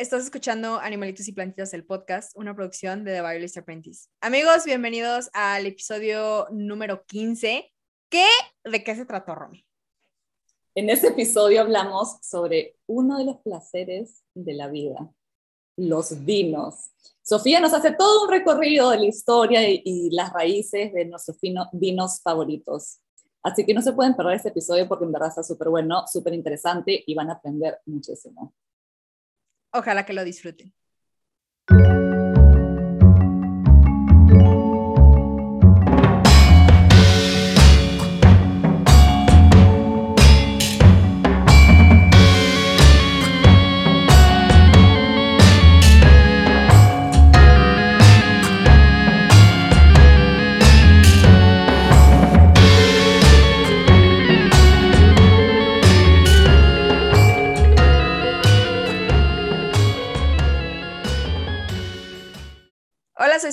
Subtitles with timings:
[0.00, 4.08] Estás escuchando Animalitos y Plantitas, el podcast, una producción de The Violet Apprentice.
[4.22, 7.70] Amigos, bienvenidos al episodio número 15.
[8.08, 8.24] ¿Qué?
[8.64, 9.62] ¿De qué se trató, Romy?
[10.74, 15.12] En este episodio hablamos sobre uno de los placeres de la vida,
[15.76, 16.76] los vinos.
[17.20, 21.36] Sofía nos hace todo un recorrido de la historia y, y las raíces de nuestros
[21.72, 23.00] vinos favoritos.
[23.42, 26.32] Así que no se pueden perder este episodio porque en verdad está súper bueno, súper
[26.32, 28.54] interesante y van a aprender muchísimo.
[29.72, 30.72] Ojalá que lo disfruten.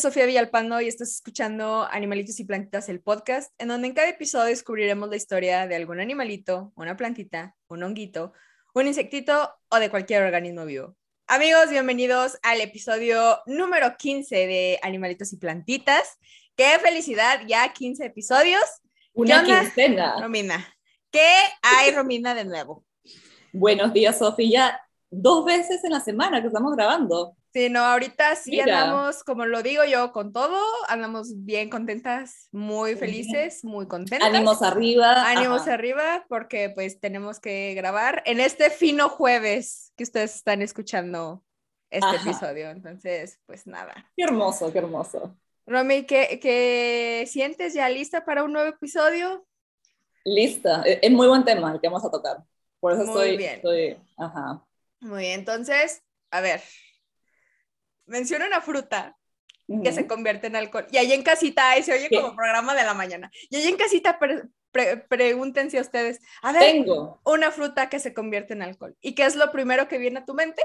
[0.08, 4.46] Sofía Villalpando y estás escuchando Animalitos y Plantitas, el podcast, en donde en cada episodio
[4.46, 8.32] descubriremos la historia de algún animalito, una plantita, un honguito,
[8.74, 10.96] un insectito o de cualquier organismo vivo.
[11.27, 16.18] Amigos, bienvenidos al episodio número 15 de Animalitos y Plantitas.
[16.55, 17.42] ¡Qué felicidad!
[17.46, 18.64] Ya 15 episodios.
[19.12, 20.21] Una ¿Qué quincena.
[20.21, 20.74] Romina,
[21.12, 21.27] ¿qué
[21.62, 22.86] hay, Romina, de nuevo?
[23.52, 24.80] Buenos días, Sofía.
[25.10, 27.36] Dos veces en la semana que estamos grabando.
[27.54, 28.84] Sí, no, ahorita sí Mira.
[28.84, 34.27] andamos, como lo digo yo, con todo, andamos bien contentas, muy felices, muy contentas.
[34.30, 35.27] Ánimos arriba.
[35.30, 35.74] Ánimos Ajá.
[35.76, 41.44] arriba porque pues tenemos que grabar en este fino jueves que ustedes están escuchando
[41.90, 42.30] este Ajá.
[42.30, 42.70] episodio.
[42.70, 44.12] Entonces, pues nada.
[44.16, 45.36] Qué hermoso, qué hermoso.
[45.66, 49.46] Romy, ¿qué, qué sientes ya lista para un nuevo episodio?
[50.26, 50.84] Lista.
[50.86, 52.44] Eh, Es muy buen tema el que vamos a tocar.
[52.80, 53.55] Por eso Muy estoy, bien.
[53.55, 54.64] estoy- ajá.
[54.99, 56.62] Muy bien, entonces, a ver,
[58.05, 59.17] menciona una fruta
[59.84, 60.87] que se convierte en alcohol.
[60.91, 63.29] Y ahí en casita, ahí se oye como programa de la mañana.
[63.49, 68.00] Y ahí en casita, pre- pre- pregúntense a ustedes, a ver, Tengo una fruta que
[68.00, 68.96] se convierte en alcohol.
[69.02, 70.62] ¿Y qué es lo primero que viene a tu mente?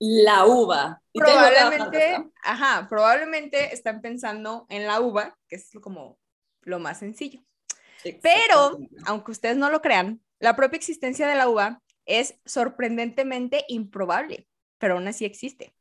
[0.00, 1.02] la uva.
[1.12, 6.18] Probablemente, ajá, probablemente están pensando en la uva, que es como
[6.60, 7.42] lo más sencillo.
[8.22, 14.48] Pero, aunque ustedes no lo crean, la propia existencia de la uva es sorprendentemente improbable,
[14.78, 15.74] pero aún así existe.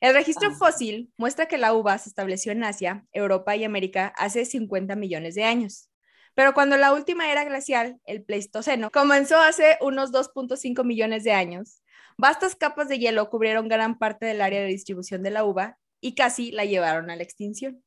[0.00, 0.54] El registro Ah.
[0.54, 5.34] fósil muestra que la uva se estableció en Asia, Europa y América hace 50 millones
[5.34, 5.90] de años.
[6.34, 11.82] Pero cuando la última era glacial, el Pleistoceno, comenzó hace unos 2.5 millones de años,
[12.16, 16.14] vastas capas de hielo cubrieron gran parte del área de distribución de la uva y
[16.14, 17.82] casi la llevaron a la extinción.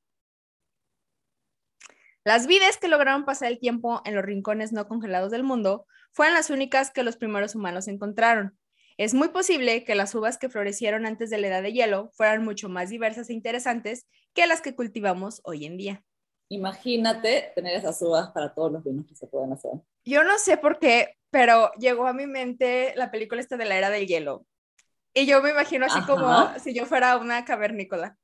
[2.24, 6.34] Las vides que lograron pasar el tiempo en los rincones no congelados del mundo fueron
[6.34, 8.58] las únicas que los primeros humanos encontraron.
[8.98, 12.44] Es muy posible que las uvas que florecieron antes de la edad de hielo fueran
[12.44, 16.04] mucho más diversas e interesantes que las que cultivamos hoy en día.
[16.50, 19.72] Imagínate tener esas uvas para todos los vinos que se pueden hacer.
[20.04, 23.78] Yo no sé por qué, pero llegó a mi mente la película esta de la
[23.78, 24.46] era del hielo.
[25.14, 26.08] Y yo me imagino así Ajá.
[26.08, 28.18] como si yo fuera una cavernícola.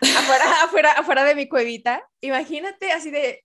[0.00, 2.08] Afuera, afuera, afuera de mi cuevita.
[2.20, 3.44] Imagínate así de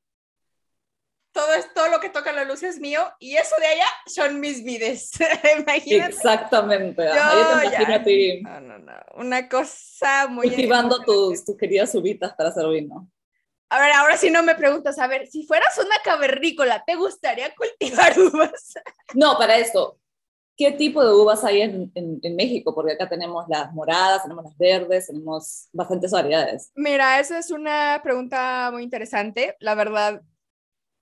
[1.32, 4.40] todo es todo lo que toca la luz es mío y eso de allá son
[4.40, 5.12] mis vides.
[5.60, 6.10] Imagínate.
[6.12, 7.08] Exactamente.
[7.08, 8.94] ajá, Yo, te Yo imagino ya- a ti No, no, no.
[9.16, 13.10] Una cosa muy cultivando tus, tus queridas uvitas para hacer vino.
[13.72, 17.54] A ver, ahora sí no me preguntas, a ver, si fueras una cavernícola, ¿te gustaría
[17.54, 18.74] cultivar uvas?
[19.14, 20.00] No, para esto,
[20.58, 22.74] ¿qué tipo de uvas hay en, en- en México?
[22.74, 26.72] Porque acá tenemos las moradas, tenemos las verdes, tenemos bastantes variedades.
[26.74, 29.56] Mira, esa es una pregunta muy interesante.
[29.60, 30.24] La verdad,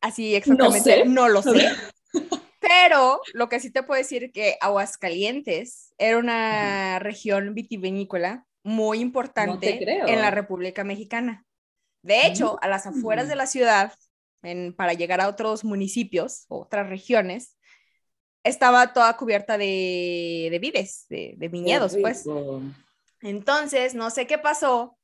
[0.02, 1.06] así exactamente sé.
[1.06, 1.70] no lo sé.
[2.60, 9.80] Pero lo que sí te puedo decir que Aguascalientes era una región vitivinícola muy importante
[10.12, 11.46] en la República Mexicana.
[12.02, 13.30] De hecho, a las afueras Mm.
[13.30, 13.94] de la ciudad,
[14.44, 17.56] en- para llegar a otros municipios, otras regiones,
[18.44, 22.26] estaba toda cubierta de, de vides, de, de viñedos, pues.
[23.22, 24.98] Entonces, no sé qué pasó,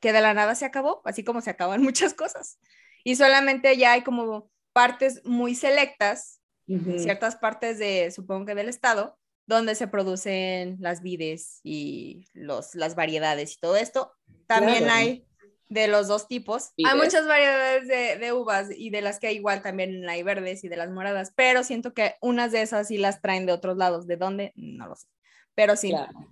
[0.00, 2.58] que de la nada se acabó, así como se acaban muchas cosas.
[3.06, 9.16] Y solamente ya hay como partes muy selectas, ciertas partes de, supongo que del estado,
[9.46, 14.12] donde se producen las vides y los, las variedades y todo esto.
[14.48, 14.94] También Claro.
[14.94, 15.24] hay
[15.68, 16.72] de los dos tipos.
[16.76, 16.92] Vides.
[16.92, 20.64] Hay muchas variedades de, de uvas y de las que hay igual también hay verdes
[20.64, 23.76] y de las moradas, pero siento que unas de esas sí las traen de otros
[23.76, 24.08] lados.
[24.08, 24.52] ¿De dónde?
[24.56, 25.06] No lo sé.
[25.54, 25.90] Pero sí.
[25.90, 26.28] Claro.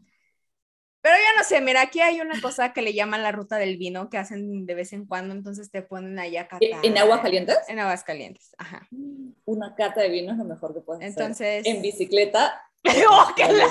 [1.05, 3.77] Pero ya no sé, mira, aquí hay una cosa que le llaman la ruta del
[3.77, 6.81] vino que hacen de vez en cuando, entonces te ponen allá a catar.
[6.83, 7.59] ¿En aguas calientes?
[7.69, 8.89] En aguas calientes, ajá.
[9.45, 11.61] Una cata de vino es lo mejor que puedes Entonces.
[11.61, 11.67] hacer.
[11.67, 12.59] En bicicleta.
[13.11, 13.71] ¡Oh, qué la-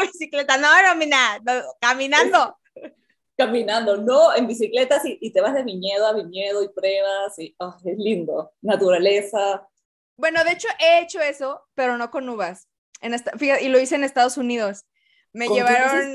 [0.00, 0.56] bicicleta.
[0.56, 1.40] No, no, mira,
[1.80, 2.58] caminando.
[3.36, 7.76] caminando, no en bicicletas y, te vas de viñedo a viñedo y pruebas y oh,
[7.84, 9.68] es lindo, naturaleza.
[10.16, 12.66] Bueno, de hecho he hecho eso, pero no con uvas.
[13.00, 14.84] En esta, fíjate, y lo hice en Estados Unidos.
[15.32, 16.12] Me llevaron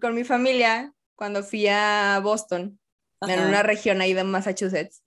[0.00, 2.78] con mi familia cuando fui a Boston,
[3.20, 5.02] en una región ahí de Massachusetts.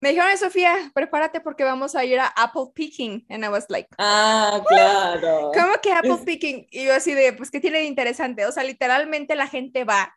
[0.00, 3.26] Me dijeron, Sofía, prepárate porque vamos a ir a apple picking.
[3.28, 5.52] And I was like, ah, claro.
[5.54, 6.66] ¿Cómo que apple picking?
[6.70, 8.46] Y yo así de, pues, ¿qué tiene de interesante?
[8.46, 10.16] O sea, literalmente la gente va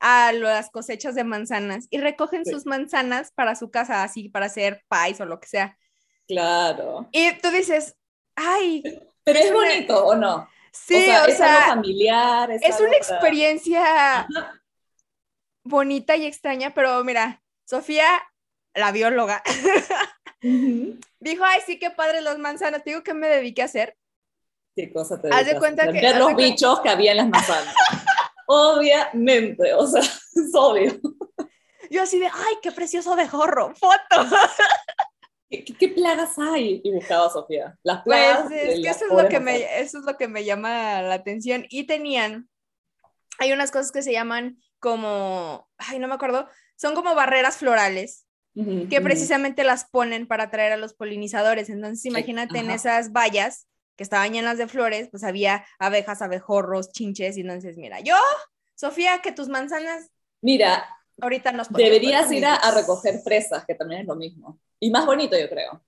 [0.00, 4.84] a las cosechas de manzanas y recogen sus manzanas para su casa, así, para hacer
[4.90, 5.78] pies o lo que sea.
[6.26, 7.08] Claro.
[7.12, 7.96] Y tú dices,
[8.34, 8.82] ay.
[9.22, 10.48] Pero es, bonito, ¿o no?
[10.74, 12.50] Sí, o sea, es familiar.
[12.50, 14.26] Es, una experiencia
[15.62, 18.06] bonita y extraña, pero mira, Sofía,
[18.74, 19.42] la bióloga,
[20.40, 22.82] dijo, ay, sí, qué padre los manzanas.
[22.82, 23.96] Te digo, ¿qué me dediqué a hacer?
[24.74, 26.00] ¿Qué cosa te Haz de cuenta que...
[26.00, 27.74] Ver los bichos que había en las manzanas.
[28.46, 31.00] Obviamente, o sea, es obvio.
[31.88, 34.36] Yo así de, ay, qué precioso de jorro, foto.
[35.50, 36.80] ¿Qué, plagas hay?
[36.82, 37.78] Y buscaba Sofía.
[37.82, 38.48] Las pues, plagas.
[38.48, 41.14] Pues es que eso es, lo que me, eso es lo que me llama la
[41.14, 41.66] atención.
[41.68, 42.48] Y tenían,
[43.38, 48.26] hay unas cosas que se llaman como, ay, no me acuerdo, son como barreras florales
[48.88, 51.70] que precisamente las ponen para atraer a los polinizadores.
[51.70, 53.66] Entonces, imagínate en esas vallas
[53.96, 58.16] que estaban llenas de flores, pues había abejas, abejorros, chinches, y entonces, mira, yo,
[58.76, 60.08] Sofía, que tus manzanas...
[60.40, 60.84] Mira,
[61.20, 64.60] ahorita nos Deberías ir a, recoger fresas, que también es lo mismo.
[64.84, 65.82] Y más bonito, yo creo.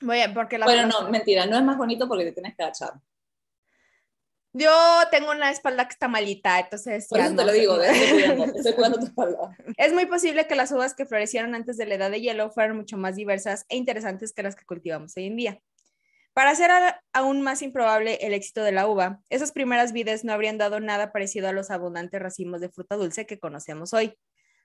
[0.00, 2.92] Voy porque Bueno, no, mentira, no es más bonito porque te tienes que agachar.
[4.52, 4.70] Yo
[5.10, 7.08] tengo una espalda que está malita, entonces.
[7.08, 9.56] Por eso te lo digo, estoy cuidando, estoy cuidando tu espalda.
[9.76, 12.76] Es muy posible que las uvas que florecieron antes de la edad de hielo fueran
[12.76, 15.60] mucho más diversas e interesantes que las que cultivamos hoy en día.
[16.32, 16.70] Para hacer
[17.12, 21.10] aún más improbable el éxito de la uva, esas primeras vides no habrían dado nada
[21.10, 24.16] parecido a los abundantes racimos de fruta dulce que conocemos hoy.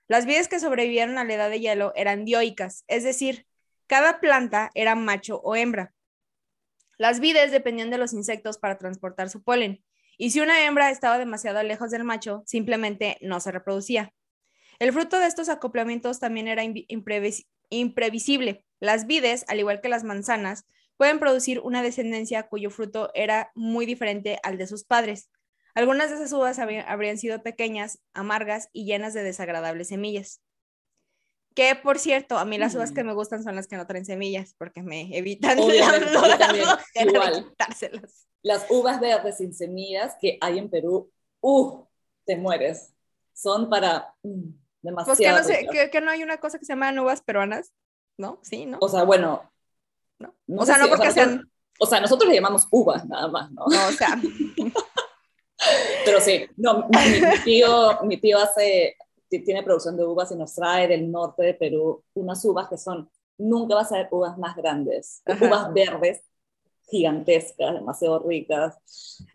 [0.06, 3.46] Las vides que sobrevivieron a la edad de hielo eran dioicas, es decir,
[3.86, 5.92] cada planta era macho o hembra.
[6.96, 9.84] Las vides dependían de los insectos para transportar su polen,
[10.16, 14.12] y si una hembra estaba demasiado lejos del macho, simplemente no se reproducía.
[14.78, 16.62] El fruto de estos acoplamientos también era
[17.68, 18.64] imprevisible.
[18.80, 20.66] Las vides, al igual que las manzanas,
[20.96, 25.30] pueden producir una descendencia cuyo fruto era muy diferente al de sus padres.
[25.74, 30.40] Algunas de esas uvas habrían sido pequeñas, amargas y llenas de desagradables semillas.
[31.54, 33.06] Que por cierto, a mí las uvas que mm.
[33.06, 35.56] me gustan son las que no traen semillas, porque me evitan
[38.42, 41.10] Las uvas verdes sin semillas que hay en Perú,
[41.40, 41.84] ¡uh!
[42.26, 42.92] Te mueres.
[43.32, 44.50] Son para mm,
[44.82, 45.16] demasiado.
[45.16, 47.72] Pues que no, sé, que, no hay una cosa que se llama uvas peruanas,
[48.18, 48.40] ¿no?
[48.42, 48.78] Sí, ¿no?
[48.80, 49.50] O sea, bueno.
[50.18, 50.34] No.
[50.56, 51.50] o sea, no porque sean.
[51.78, 53.66] O sea, nosotros le llamamos uvas nada más, ¿no?
[53.66, 54.20] No, o sea.
[56.04, 58.96] Pero sí, no, mi, tío, mi tío hace,
[59.40, 63.10] tiene producción de uvas y nos trae del norte de Perú unas uvas que son,
[63.38, 66.22] nunca vas a ver uvas más grandes, uvas verdes
[66.88, 68.76] gigantescas, demasiado ricas.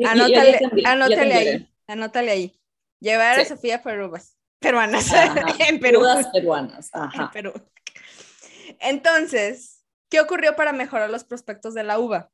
[0.06, 2.62] anótale, anótale ahí, anótale ahí.
[3.00, 5.10] Llevar a Sofía por uvas peruanas
[5.68, 6.02] en Perú.
[6.02, 7.24] Uvas peruanas, ajá.
[7.24, 7.54] En Perú.
[8.80, 12.30] Entonces, ¿qué ocurrió para mejorar los prospectos de la uva?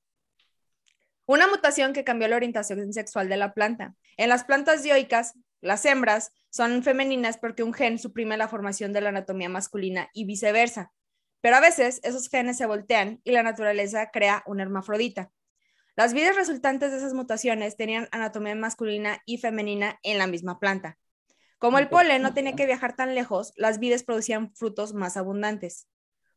[1.27, 3.95] Una mutación que cambió la orientación sexual de la planta.
[4.17, 5.33] En las plantas dioicas,
[5.65, 10.25] las hembras son femeninas porque un gen suprime la formación de la anatomía masculina y
[10.25, 10.93] viceversa.
[11.41, 15.31] Pero a veces esos genes se voltean y la naturaleza crea una hermafrodita.
[15.95, 20.99] Las vidas resultantes de esas mutaciones tenían anatomía masculina y femenina en la misma planta.
[21.57, 25.87] Como el polen no tenía que viajar tan lejos, las vides producían frutos más abundantes.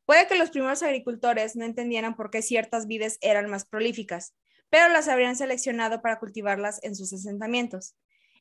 [0.06, 4.34] Puede que los primeros agricultores no entendieran por qué ciertas vides eran más prolíficas,
[4.70, 7.94] pero las habrían seleccionado para cultivarlas en sus asentamientos.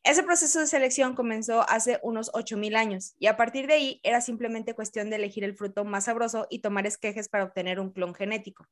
[0.04, 4.22] Ese proceso de selección comenzó hace unos 8.000 años y a partir de ahí era
[4.22, 8.14] simplemente cuestión de elegir el fruto más sabroso y tomar esquejes para obtener un clon
[8.16, 8.68] genético.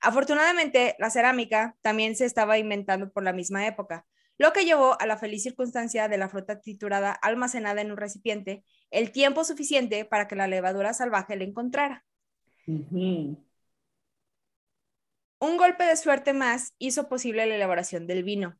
[0.00, 4.06] Afortunadamente, la cerámica también se estaba inventando por la misma época,
[4.38, 8.64] lo que llevó a la feliz circunstancia de la fruta triturada almacenada en un recipiente
[8.90, 12.04] el tiempo suficiente para que la levadura salvaje la encontrara.
[15.38, 18.58] Un golpe de suerte más hizo posible la elaboración del vino.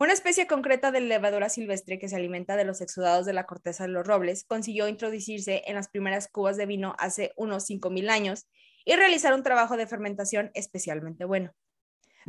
[0.00, 3.82] Una especie concreta de levadura silvestre que se alimenta de los exudados de la corteza
[3.84, 8.46] de los robles consiguió introducirse en las primeras cubas de vino hace unos 5.000 años
[8.84, 11.52] y realizar un trabajo de fermentación especialmente bueno.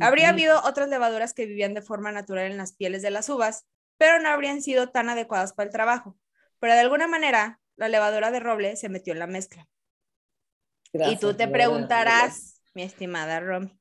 [0.00, 3.66] Habría habido otras levaduras que vivían de forma natural en las pieles de las uvas,
[3.98, 6.18] pero no habrían sido tan adecuadas para el trabajo.
[6.58, 9.68] Pero de alguna manera, la levadura de roble se metió en la mezcla.
[10.92, 13.78] y tú te preguntarás, mi estimada Romy,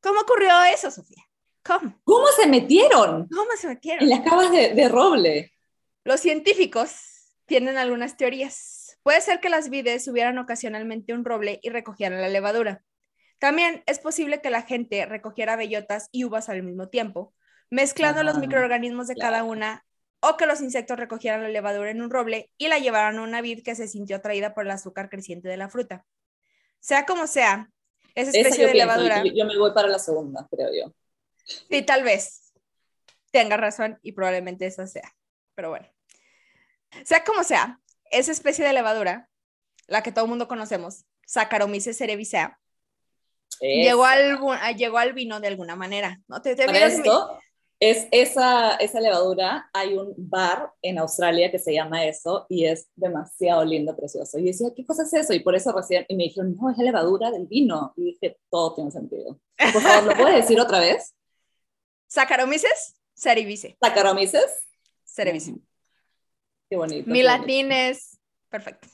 [0.00, 1.29] ¿Cómo ocurrió eso, Sofía?
[1.70, 2.00] ¿Cómo?
[2.04, 3.28] ¿Cómo se metieron?
[3.28, 4.02] ¿Cómo se metieron?
[4.02, 5.52] En las cavas de, de roble.
[6.02, 8.98] Los científicos tienen algunas teorías.
[9.04, 12.82] Puede ser que las vides subieran ocasionalmente un roble y recogieran la levadura.
[13.38, 17.34] También es posible que la gente recogiera bellotas y uvas al mismo tiempo,
[17.70, 19.86] mezclando los Ajá, microorganismos de cada una,
[20.20, 23.40] o que los insectos recogieran la levadura en un roble y la llevaran a una
[23.40, 26.04] vid que se sintió atraída por el azúcar creciente de la fruta.
[26.80, 27.70] Sea como sea,
[28.14, 30.92] esa especie de pienso, levadura, yo, yo me voy para la segunda, creo yo.
[31.44, 32.52] Sí, tal vez
[33.30, 35.14] tenga razón y probablemente esa sea,
[35.54, 35.86] pero bueno.
[37.04, 37.80] Sea como sea,
[38.10, 39.28] esa especie de levadura,
[39.86, 42.56] la que todo el mundo conocemos, Saccharomyces cerevisiae,
[43.60, 44.38] llegó al,
[44.76, 46.20] llegó al vino de alguna manera.
[46.28, 46.42] ¿no?
[46.42, 47.38] ¿Te, te Para esto,
[47.80, 52.90] es esa, esa levadura, hay un bar en Australia que se llama eso y es
[52.94, 54.38] demasiado lindo, precioso.
[54.38, 55.32] Y decía, ¿qué cosa es eso?
[55.32, 57.94] Y por eso recién, y me dijeron, no, es la levadura del vino.
[57.96, 59.40] Y dije, todo tiene sentido.
[59.72, 61.14] Por favor, ¿lo puedes decir otra vez?
[62.20, 63.76] Saccharomyces cerevisiae.
[63.80, 64.66] ¿Saccharomyces?
[65.06, 65.58] cerevisiae.
[66.68, 67.08] Qué bonito.
[67.10, 68.88] Mi latín es perfecto.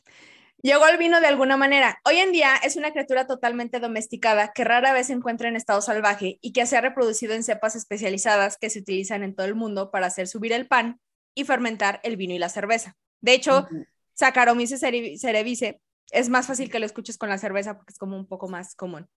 [0.62, 1.98] Llegó al vino de alguna manera.
[2.04, 5.80] Hoy en día es una criatura totalmente domesticada que rara vez se encuentra en estado
[5.80, 9.54] salvaje y que se ha reproducido en cepas especializadas que se utilizan en todo el
[9.54, 11.00] mundo para hacer subir el pan
[11.34, 12.96] y fermentar el vino y la cerveza.
[13.20, 13.86] De hecho, Ujú.
[14.14, 15.80] Saccharomyces cerevi- cerevisiae
[16.10, 18.74] es más fácil que lo escuches con la cerveza porque es como un poco más
[18.74, 19.08] común.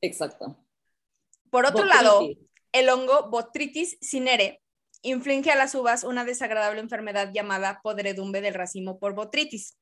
[0.00, 0.56] Exacto.
[1.50, 2.28] Por otro lado,
[2.78, 4.62] el hongo Botrytis cinere
[5.02, 9.76] inflige a las uvas una desagradable enfermedad llamada podredumbre del racimo por botrytis.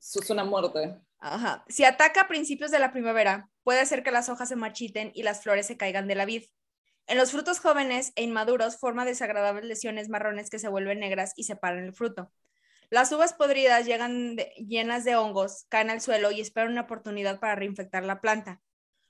[0.00, 1.00] Eso es una muerte.
[1.18, 1.64] Ajá.
[1.68, 5.22] Si ataca a principios de la primavera, puede hacer que las hojas se marchiten y
[5.22, 6.44] las flores se caigan de la vid.
[7.06, 11.44] En los frutos jóvenes e inmaduros forma desagradables lesiones marrones que se vuelven negras y
[11.44, 12.32] separan el fruto.
[12.90, 17.38] Las uvas podridas llegan de- llenas de hongos, caen al suelo y esperan una oportunidad
[17.40, 18.60] para reinfectar la planta.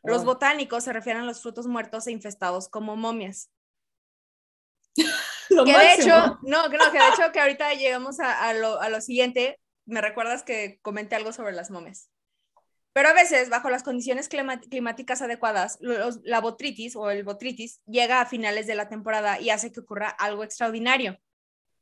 [0.04, 3.50] Los botánicos se refieren a los frutos muertos e infestados como momias.
[5.50, 8.80] Lo Que de hecho, no, no, que de hecho que ahorita llegamos a, a lo,
[8.80, 12.08] a lo siguiente, me recuerdas que comenté algo sobre las momias.
[12.94, 18.20] Pero a veces, bajo las condiciones climáticas adecuadas, los- la botritis o el botritis llega
[18.20, 21.18] a finales de la temporada y hace que ocurra algo extraordinario.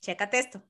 [0.03, 0.63] Chécate esto.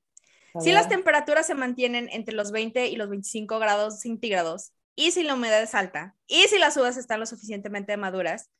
[0.59, 4.73] Si las temperaturas se mantienen entre los 20 y los 25 grados centígrados,
[5.05, 8.51] y si la humedad es alta, y si las uvas están lo suficientemente maduras,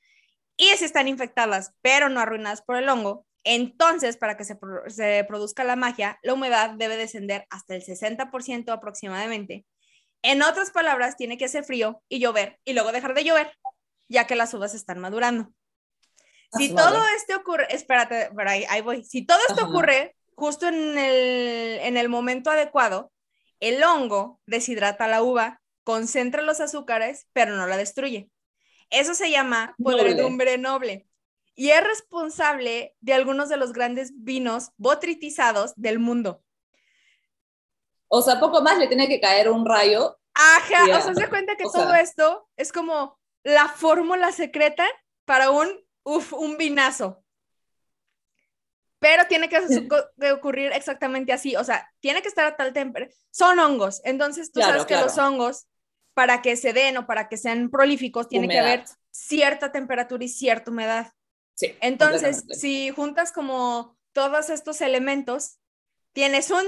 [0.57, 4.89] y si están infectadas pero no arruinadas por el hongo, entonces para que se, pro-
[4.89, 9.65] se produzca la magia, la humedad debe descender hasta el 60% aproximadamente.
[10.23, 13.51] En otras palabras, tiene que hacer frío y llover, y luego dejar de llover,
[14.09, 15.51] ya que las uvas están madurando.
[16.53, 19.03] A Si todo esto ocurre, espérate, por ahí, ahí voy.
[19.03, 19.71] Si todo esto Ajá.
[19.71, 23.11] ocurre justo en el, en el momento adecuado,
[23.59, 28.29] el hongo deshidrata la uva, concentra los azúcares, pero no la destruye.
[28.89, 31.07] Eso se llama podredumbre noble.
[31.55, 36.43] Y es responsable de algunos de los grandes vinos botritizados del mundo.
[38.07, 40.17] O sea, poco más le tiene que caer un rayo.
[40.33, 40.97] Ajá, Ya.
[40.97, 44.85] o sea, se cuenta que O todo sea- esto es como la fórmula secreta
[45.25, 45.69] para un,
[46.03, 47.23] uf, un vinazo.
[48.99, 49.57] Pero tiene que,
[50.19, 53.15] que ocurrir exactamente así, o sea, tiene que estar a tal temperatura.
[53.31, 55.07] Son hongos, entonces tú Claro, sabes que claro.
[55.07, 55.67] los hongos,
[56.13, 60.29] para que se den o para que sean prolíficos, tiene que haber cierta temperatura y
[60.29, 61.13] cierta humedad.
[61.55, 61.75] Sí.
[61.81, 65.59] Entonces, si juntas como todos estos elementos,
[66.13, 66.65] tienes un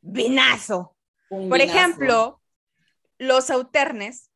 [0.00, 0.96] vinazo.
[1.30, 1.78] Un Por vinazo.
[1.78, 2.42] ejemplo,
[3.18, 4.30] los sauternes,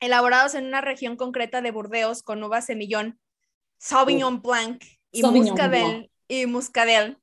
[0.00, 3.18] elaborados en una región concreta de Burdeos con uvas semillón,
[3.78, 6.10] Sauvignon Blanc y Sauvignon Muscadel Blanc.
[6.28, 7.18] y Muscadel.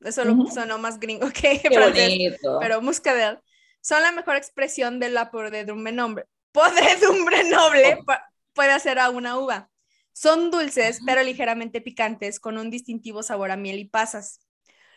[0.00, 2.58] Eso lo sonó más gringo que Qué francés, bonito.
[2.60, 3.38] pero Muscadel
[3.82, 6.24] son la mejor expresión de la podredumbre noble.
[6.52, 8.14] Podredumbre noble Oh.
[8.54, 9.68] puede hacer a una uva.
[10.14, 14.40] Son dulces, pero ligeramente picantes, con un distintivo sabor a miel y pasas.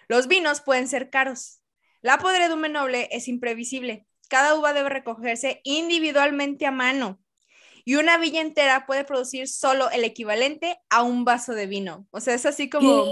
[0.08, 1.62] Los vinos pueden ser caros.
[2.01, 4.06] La podredumbre noble es imprevisible.
[4.30, 7.20] Cada uva debe recogerse individualmente a mano.
[7.86, 12.08] Y una villa entera puede producir solo el equivalente a un vaso de vino.
[12.12, 13.06] O sea, es así como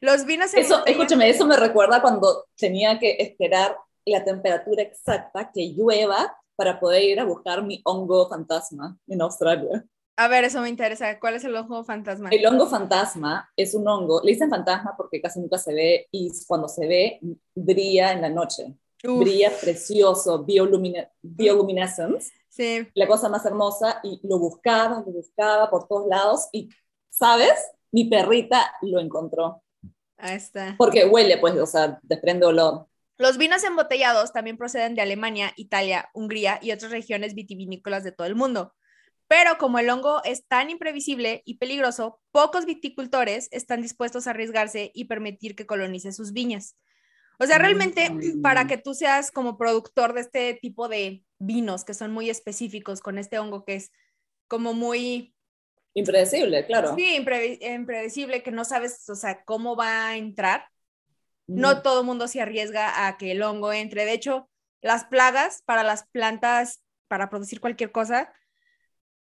[0.00, 3.76] los vinos Eso, escúchame, eso me recuerda cuando tenía que esperar
[4.10, 9.84] la temperatura exacta que llueva para poder ir a buscar mi hongo fantasma en Australia.
[10.16, 11.20] A ver, eso me interesa.
[11.20, 12.28] ¿Cuál es el ojo fantasma?
[12.30, 16.32] El hongo fantasma es un hongo, le dicen fantasma porque casi nunca se ve y
[16.48, 17.20] cuando se ve
[17.54, 18.74] brilla en la noche.
[19.04, 22.88] Uf, Brilla precioso, biolumine- bioluminescence, sí.
[22.94, 26.68] la cosa más hermosa y lo buscaba, lo buscaba por todos lados y,
[27.08, 27.52] ¿sabes?
[27.92, 29.62] Mi perrita lo encontró.
[30.16, 30.74] Ahí está.
[30.76, 32.86] Porque huele, pues, o sea, desprende olor.
[33.18, 38.26] Los vinos embotellados también proceden de Alemania, Italia, Hungría y otras regiones vitivinícolas de todo
[38.26, 38.74] el mundo.
[39.26, 44.90] Pero como el hongo es tan imprevisible y peligroso, pocos viticultores están dispuestos a arriesgarse
[44.94, 46.76] y permitir que colonice sus viñas.
[47.38, 48.10] O sea, realmente
[48.42, 53.00] para que tú seas como productor de este tipo de vinos que son muy específicos
[53.00, 53.92] con este hongo que es
[54.48, 55.34] como muy,
[55.94, 56.94] Impredecible, claro.
[56.96, 60.64] sí, imprevi- impredecible, que no sabes, o sea, cómo va a entrar.
[61.48, 64.04] No todo el mundo se arriesga a que el hongo entre.
[64.04, 64.48] De hecho,
[64.80, 68.32] las plagas para las plantas, para producir cualquier cosa,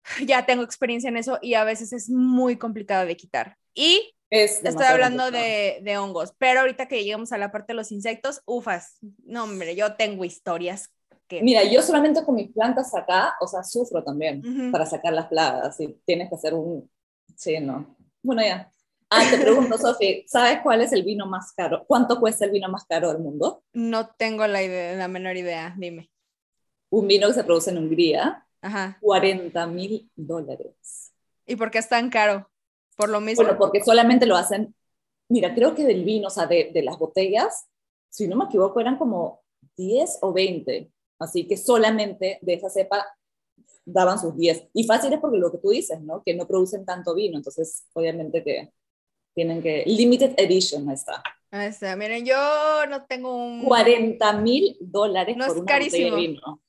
[0.25, 3.57] ya tengo experiencia en eso y a veces es muy complicado de quitar.
[3.73, 7.77] Y Es estoy hablando de, de hongos, pero ahorita que llegamos a la parte de
[7.77, 10.89] los insectos, ufas, no hombre, yo tengo historias
[11.27, 11.41] que...
[11.41, 15.79] Mira, yo solamente con mis plantas acá, o sea, sufro también para sacar las plagas.
[15.79, 16.89] Y tienes que hacer un.
[17.35, 17.95] Sí, no.
[18.21, 18.69] Bueno, ya.
[19.15, 21.85] Ah, te pregunto, Sofi, ¿sabes cuál es el vino más caro?
[21.85, 23.63] ¿Cuánto cuesta el vino más caro del mundo?
[23.71, 26.09] No tengo la, idea, la menor idea, dime.
[26.89, 28.97] Un vino que se produce en Hungría, Ajá.
[29.01, 31.13] 40 mil dólares.
[31.45, 32.49] ¿Y por qué es tan caro?
[32.97, 33.43] Por lo mismo.
[33.43, 34.73] Bueno, porque solamente lo hacen.
[35.29, 37.67] Mira, creo que del vino, o sea, de, de las botellas,
[38.09, 39.43] si no me equivoco, eran como
[39.77, 40.91] 10 o 20.
[41.19, 43.05] Así que solamente de esa cepa
[43.85, 44.69] daban sus 10.
[44.73, 46.23] Y fácil es porque lo que tú dices, ¿no?
[46.23, 47.37] Que no producen tanto vino.
[47.37, 48.73] Entonces, obviamente que
[49.33, 49.83] tienen que.
[49.85, 51.23] Limited Edition, ahí está.
[51.51, 51.95] Ahí está.
[51.95, 52.35] Miren, yo
[52.89, 53.63] no tengo un...
[53.63, 56.15] 40 mil dólares No, por es una carísimo.
[56.15, 56.61] de vino.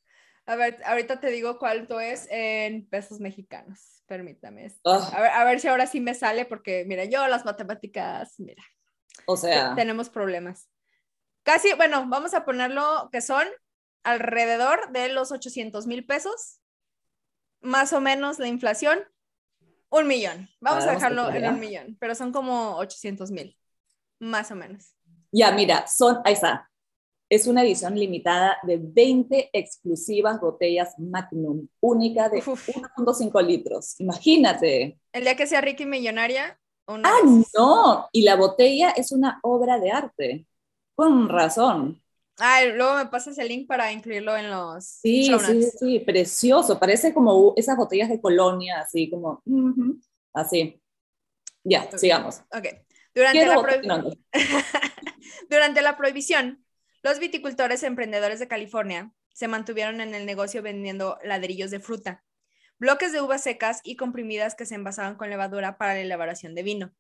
[0.47, 4.03] A ver, ahorita te digo cuánto es en pesos mexicanos.
[4.07, 4.71] Permítame.
[4.85, 8.35] Ah, A ver, a ver si ahora sí me sale, porque mira, yo las matemáticas,
[8.39, 8.63] mira,
[9.27, 10.69] o sea, tenemos problemas.
[11.43, 13.47] Casi, bueno, vamos a ponerlo que son
[14.03, 16.61] alrededor de los 800 mil pesos,
[17.63, 18.99] más o menos la inflación,
[20.01, 20.49] un millón.
[20.61, 23.57] Vamos Ah, a dejarlo en un millón, pero son como 800 mil,
[24.21, 24.95] más o menos.
[25.33, 26.21] ya, mira, son.
[26.25, 26.71] Ahí está.
[27.29, 32.69] Es una edición limitada de 20 exclusivas botellas Magnum, única de Uf.
[32.69, 33.99] 1.5 litros.
[34.01, 34.99] Imagínate.
[35.13, 37.49] El día que sea rica y millonaria, una Ah, vez.
[37.57, 38.09] no.
[38.13, 40.47] Y la botella es una obra de arte.
[40.95, 42.04] Con razón.
[42.39, 45.77] Ah, luego me pasas el link para incluirlo en los Sí, show sí, notes.
[45.79, 46.79] sí, precioso.
[46.81, 49.41] Parece como esas botellas de colonia, así como.
[49.45, 50.01] ujú,
[50.33, 50.81] Así.
[51.63, 52.41] Ya, sigamos.
[52.53, 52.67] Ok.
[53.15, 54.19] Durante la, botellas prohi- grandes.
[55.49, 56.65] Durante la prohibición,
[57.03, 62.25] los viticultores emprendedores de California se mantuvieron en el negocio vendiendo ladrillos de fruta,
[62.79, 66.63] bloques de uvas secas y comprimidas que se envasaban con levadura para la elaboración de
[66.63, 66.93] vino.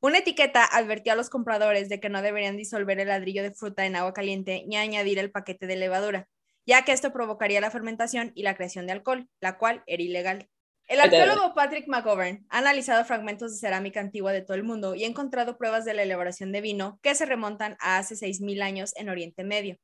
[0.00, 3.86] Una etiqueta advertía a los compradores de que no deberían disolver el ladrillo de fruta
[3.86, 6.28] en agua caliente ni añadir el paquete de levadura,
[6.66, 10.48] ya que esto provocaría la fermentación y la creación de alcohol, la cual era ilegal.
[10.88, 15.02] El arqueólogo Patrick McGovern ha analizado fragmentos de cerámica antigua de todo el mundo y
[15.02, 18.92] ha encontrado pruebas de la elaboración de vino que se remontan a hace 6.000 años
[18.96, 19.78] en Oriente Medio.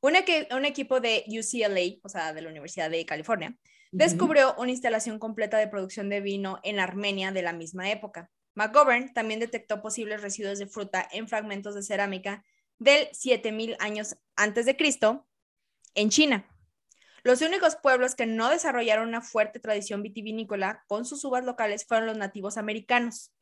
[0.00, 3.54] Un equipo de UCLA, o sea, de la Universidad de California,
[3.92, 8.28] descubrió una instalación completa de producción de vino en Armenia de la misma época.
[8.54, 12.44] McGovern también detectó posibles residuos de fruta en fragmentos de cerámica
[12.78, 15.26] del 7000 años antes de Cristo
[15.94, 16.48] en China.
[17.24, 22.06] Los únicos pueblos que no desarrollaron una fuerte tradición vitivinícola con sus uvas locales fueron
[22.06, 23.32] los nativos americanos.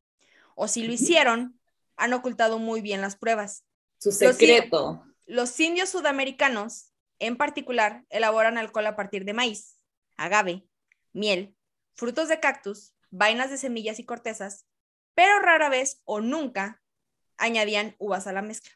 [0.55, 1.59] O si lo hicieron,
[1.97, 3.65] han ocultado muy bien las pruebas.
[3.99, 5.05] Su Los secreto.
[5.27, 9.77] Los indios sudamericanos, en particular, elaboran alcohol a partir de maíz,
[10.17, 10.67] agave,
[11.13, 11.57] miel,
[11.95, 14.67] frutos de cactus, vainas de semillas y cortezas,
[15.15, 16.83] pero rara vez o nunca
[17.37, 18.73] añadían uvas a la mezcla.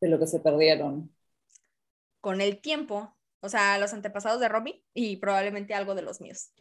[0.00, 1.10] de lo que se perdieron.
[2.20, 6.52] Con el tiempo, o sea, los antepasados de Romy y probablemente algo de los míos.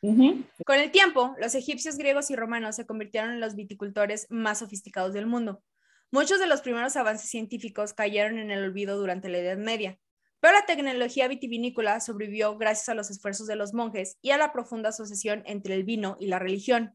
[0.00, 5.12] Con el tiempo, los egipcios, griegos y romanos se convirtieron en los viticultores más sofisticados
[5.14, 5.62] del mundo.
[6.12, 9.98] Muchos de los primeros avances científicos cayeron en el olvido durante la Edad Media,
[10.38, 14.52] pero la tecnología vitivinícola sobrevivió gracias a los esfuerzos de los monjes y a la
[14.52, 16.94] profunda asociación entre el vino y la religión.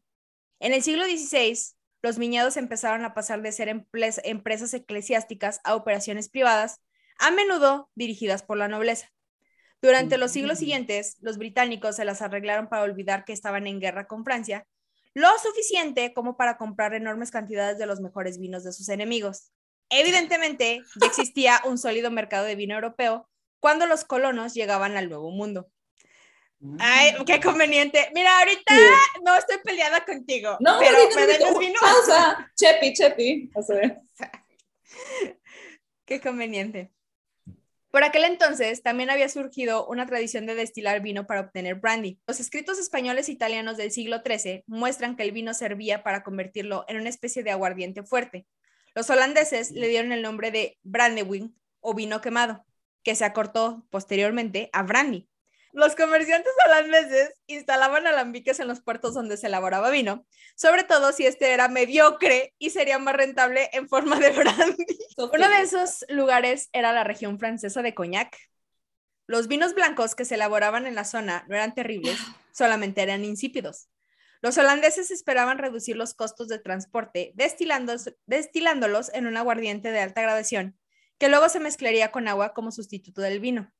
[0.62, 1.58] En el siglo XVI,
[2.02, 6.80] los viñedos empezaron a pasar de ser empresas eclesiásticas a operaciones privadas,
[7.18, 9.08] a menudo dirigidas por la nobleza.
[9.82, 10.60] Durante los siglos Mm.
[10.60, 14.64] siguientes, los británicos se las arreglaron para olvidar que estaban en guerra con Francia,
[15.14, 19.50] lo suficiente como para comprar enormes cantidades de los mejores vinos de sus enemigos.
[19.90, 25.32] Evidentemente, ya existía un sólido mercado de vino europeo cuando los colonos llegaban al Nuevo
[25.32, 25.72] Mundo.
[26.78, 28.08] Ay, qué conveniente.
[28.14, 29.20] Mira, ahorita Sí.
[29.24, 31.80] no estoy peleada contigo, No, pero ahorita me vino.
[31.80, 32.52] Pausa.
[32.56, 33.50] Chepi, chepi.
[33.54, 34.00] O sea,
[36.04, 36.92] Qué conveniente.
[37.90, 42.18] Por aquel entonces también había surgido una tradición de destilar vino para obtener brandy.
[42.26, 46.84] Los escritos españoles e italianos del siglo XIII muestran que el vino servía para convertirlo
[46.88, 48.46] en una especie de aguardiente fuerte.
[48.94, 52.64] Los holandeses le dieron el nombre de brandewijn o vino quemado,
[53.02, 55.28] que se acortó posteriormente a brandy.
[55.72, 61.24] Los comerciantes holandeses instalaban alambiques en los puertos donde se elaboraba vino, sobre todo si
[61.24, 64.86] este era mediocre y sería más rentable en forma de brandy.
[65.16, 68.36] Uno de esos lugares era la región francesa de Cognac.
[69.26, 72.18] Los vinos blancos que se elaboraban en la zona no eran terribles,
[72.52, 73.88] solamente eran insípidos.
[74.42, 80.78] Los holandeses esperaban reducir los costos de transporte destilándolos en un aguardiente de alta gradación,
[81.16, 83.72] que luego se mezclaría con agua como sustituto del vino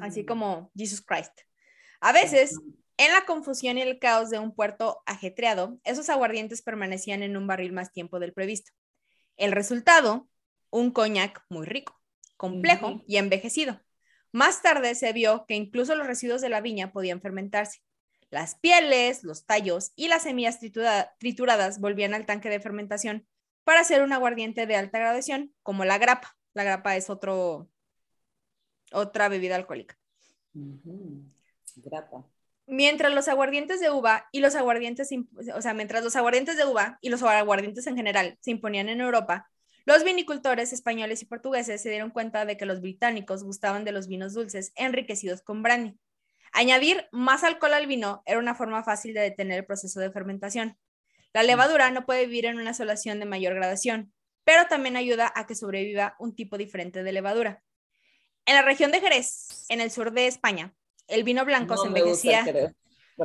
[0.00, 0.26] así mm.
[0.26, 1.32] como Jesus Christ.
[2.00, 2.58] A veces,
[2.96, 7.46] en la confusión y el caos de un puerto ajetreado, esos aguardientes permanecían en un
[7.46, 8.72] barril más tiempo del previsto.
[9.36, 10.28] El resultado,
[10.70, 12.00] un coñac muy rico,
[12.36, 13.80] complejo y envejecido.
[14.32, 17.80] Más tarde se vio que incluso los residuos de la viña podían fermentarse.
[18.30, 20.58] Las pieles, los tallos y las semillas
[21.18, 23.26] trituradas volvían al tanque de fermentación
[23.64, 26.36] para hacer un aguardiente de alta graduación, como la grapa.
[26.52, 27.70] La grapa es otro,
[28.92, 29.98] otra bebida alcohólica.
[32.66, 35.08] Mientras los aguardientes de uva y los aguardientes,
[35.54, 39.00] o sea, mientras los aguardientes de uva y los aguardientes en general se imponían en
[39.00, 39.48] Europa,
[39.86, 44.06] los vinicultores españoles y portugueses se dieron cuenta de que los británicos gustaban de los
[44.06, 45.98] vinos dulces enriquecidos con brandy.
[46.52, 50.76] Añadir más alcohol al vino era una forma fácil de detener el proceso de fermentación.
[51.32, 54.12] La levadura no puede vivir en una solución de mayor gradación,
[54.44, 57.62] pero también ayuda a que sobreviva un tipo diferente de levadura.
[58.48, 60.74] En la región de Jerez, en el sur de España,
[61.06, 62.72] el vino blanco se envejecía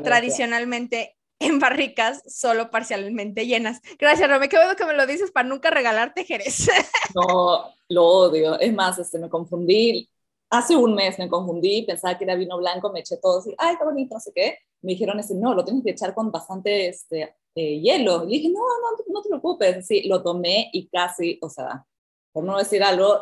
[0.03, 3.79] tradicionalmente en barricas solo parcialmente llenas.
[3.97, 6.67] Gracias, Rome, qué bueno que me lo dices para nunca regalarte Jerez.
[7.15, 8.59] No, lo odio.
[8.59, 10.09] Es más, este, me confundí.
[10.49, 13.77] Hace un mes me confundí, pensaba que era vino blanco, me eché todo así, ay,
[13.77, 14.57] qué bonito, no sé qué.
[14.81, 18.25] Me dijeron, ese, no, lo tienes que echar con bastante este, eh, hielo.
[18.25, 19.87] Y dije, no, no, no te preocupes.
[19.87, 21.85] Sí, lo tomé y casi, o sea,
[22.33, 23.21] por no decir algo,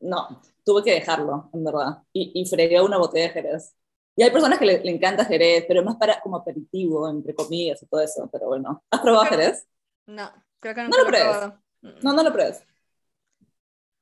[0.00, 2.02] no, tuve que dejarlo, en verdad.
[2.12, 3.74] Y, y fregué una botella de Jerez.
[4.14, 7.82] Y hay personas que le, encanta Jerez, pero es más para como aperitivo, entre comillas
[7.82, 8.28] y todo eso.
[8.30, 9.66] Pero bueno, ¿has probado Jerez?
[10.06, 10.30] No,
[10.60, 11.62] creo que nunca no lo, lo probado.
[12.02, 12.62] No, no lo pruebes.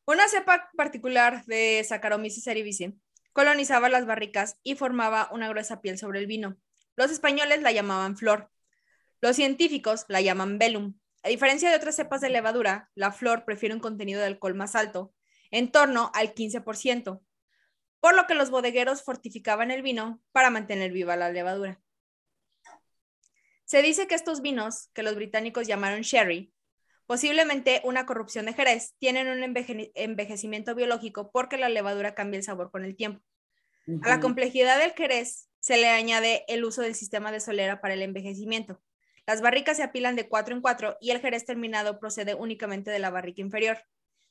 [0.07, 2.95] Una cepa particular de Saccharomyces cerevisiae
[3.33, 6.57] colonizaba las barricas y formaba una gruesa piel sobre el vino.
[6.97, 8.51] Los españoles la llamaban flor.
[9.21, 10.99] Los científicos la llaman velum.
[11.23, 14.75] A diferencia de otras cepas de levadura, la flor prefiere un contenido de alcohol más
[14.75, 15.15] alto,
[15.51, 17.21] en torno al 15%,
[18.01, 21.81] por lo que los bodegueros fortificaban el vino para mantener viva la levadura.
[23.65, 26.53] Se dice que estos vinos, que los británicos llamaron sherry,
[27.07, 32.71] posiblemente una corrupción de Jerez, tienen un envejecimiento biológico porque la levadura cambia el sabor
[32.71, 33.23] con el tiempo.
[34.03, 37.95] A la complejidad del Jerez se le añade el uso del sistema de solera para
[37.95, 38.83] el envejecimiento.
[39.27, 42.99] Las barricas se apilan de cuatro en cuatro y el Jerez terminado procede únicamente de
[42.99, 43.79] la barrica inferior.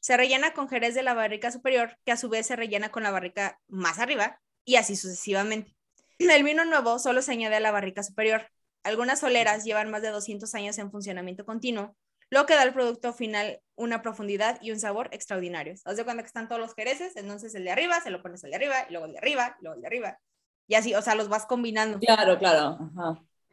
[0.07, 3.03] Se rellena con jerez de la barrica superior, que a su vez se rellena con
[3.03, 5.75] la barrica más arriba, y así sucesivamente.
[6.17, 8.49] El vino nuevo solo se añade a la barrica superior.
[8.83, 11.93] Algunas soleras llevan más de 200 años en funcionamiento continuo,
[12.29, 15.81] lo que da al producto final una profundidad y un sabor extraordinarios.
[15.83, 18.41] Haz de cuenta que están todos los jerezes, entonces el de arriba se lo pones
[18.45, 20.19] el de arriba, y luego el de arriba, y luego el de arriba.
[20.67, 21.99] Y así, o sea, los vas combinando.
[21.99, 22.77] Claro, claro.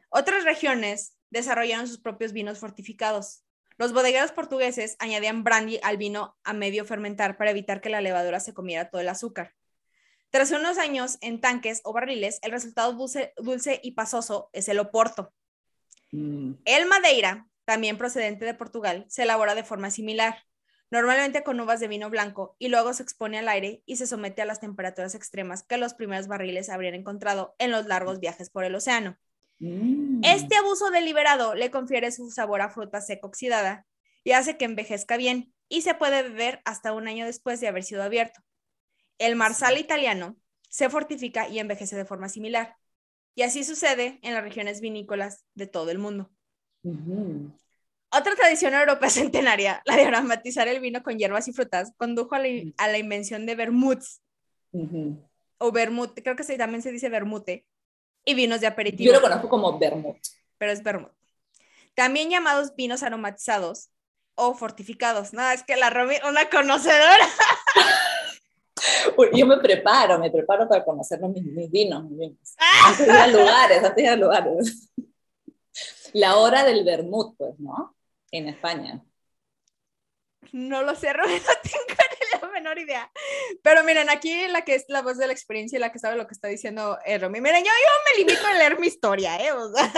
[0.07, 3.43] Otras regiones desarrollaron sus propios vinos fortificados.
[3.77, 8.39] Los bodegueros portugueses añadían brandy al vino a medio fermentar para evitar que la levadura
[8.39, 9.53] se comiera todo el azúcar.
[10.29, 15.33] Tras unos años en tanques o barriles, el resultado dulce, y pasoso es el oporto.
[16.11, 16.53] Mm.
[16.63, 20.37] El madeira, también procedente de Portugal, se elabora de forma similar,
[20.89, 24.41] normalmente con uvas de vino blanco, y luego se expone al aire y se somete
[24.41, 28.63] a las temperaturas extremas que los primeros barriles habrían encontrado en los largos viajes por
[28.63, 29.17] el océano.
[29.59, 30.21] Mm.
[30.23, 33.85] Este abuso deliberado le confiere su sabor a fruta seca oxidada
[34.23, 37.83] y hace que envejezca bien y se puede beber hasta un año después de haber
[37.83, 38.41] sido abierto.
[39.17, 40.37] El marsala italiano
[40.69, 42.75] se fortifica y envejece de forma similar.
[43.33, 46.31] Y así sucede en las regiones vinícolas de todo el mundo.
[48.11, 52.39] Otra tradición europea centenaria, la de aromatizar el vino con hierbas y frutas, condujo a
[52.39, 54.21] la, invención de vermuts.
[55.57, 57.65] O vermut, creo que también se dice vermute,
[58.25, 59.13] y vinos de aperitivo.
[59.13, 60.17] Yo lo conozco como vermut.
[60.57, 61.11] Pero es vermut.
[61.93, 63.89] También llamados vinos aromatizados
[64.35, 65.31] o fortificados.
[65.33, 67.29] No, es que la Romy, una conocedora.
[69.33, 72.55] Yo me preparo, me preparo para conocer mis, vinos, mis vinos.
[72.57, 72.89] Ah.
[72.89, 74.89] Antes de ir a lugares, antes de ir a lugares.
[76.13, 77.95] La hora del vermut, pues, ¿no?
[78.31, 79.01] En España.
[80.51, 82.04] No lo sé, Romy, no tengo
[82.65, 83.11] menor idea.
[83.61, 86.15] Pero miren, aquí la que es la voz de la experiencia y la que sabe
[86.15, 87.39] lo que está diciendo es Romy.
[87.39, 89.51] Miren, yo, yo me limito a leer mi historia, ¿eh?
[89.51, 89.91] O sea.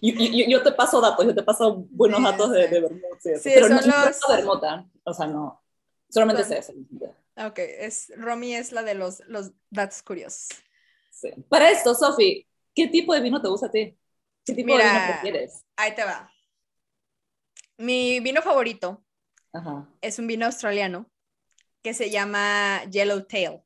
[0.48, 4.20] yo, te paso datos, yo te paso buenos datos de, de Sí, pero no, los...
[5.04, 5.62] o sea, no.
[6.08, 6.72] Solamente sé eso.
[7.36, 10.48] Ok, es, Romy es la de los, los datos curiosos.
[11.10, 11.30] Sí.
[11.48, 13.98] Para esto, Sofi, ¿qué tipo de vino te gusta a ti?
[14.44, 15.64] ¿Qué tipo de vino prefieres?
[15.76, 16.30] Ahí te va.
[17.78, 19.02] Mi vino favorito
[20.00, 21.10] es un vino australiano
[21.86, 23.60] que se llama Yellowtail.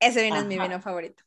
[0.00, 1.22] Ese vino es mi vino favorito.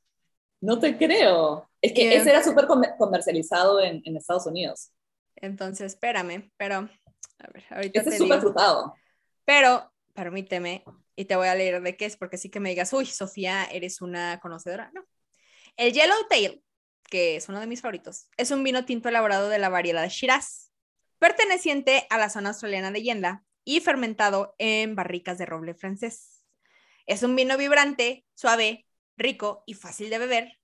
[0.60, 1.70] No te creo.
[1.82, 4.92] Es que ese era súper comercializado en, en, Estados Unidos.
[5.38, 6.90] Entonces, espérame, pero
[7.40, 8.94] a ver, ahorita Ese es súper frutado.
[9.46, 10.84] Pero, permíteme,
[11.16, 13.64] y te voy a leer de qué es, porque sí que me digas, uy, Sofía,
[13.72, 14.92] eres una conocedora.
[14.94, 15.06] No.
[15.78, 16.62] El Yellowtail,
[17.10, 20.74] que es uno de mis favoritos, es un vino tinto elaborado de la variedad Shiraz,
[21.18, 26.46] perteneciente a la zona australiana de Yenda y fermentado en barricas de roble francés.
[27.06, 30.60] Es un vino vibrante, suave, rico y fácil de beber,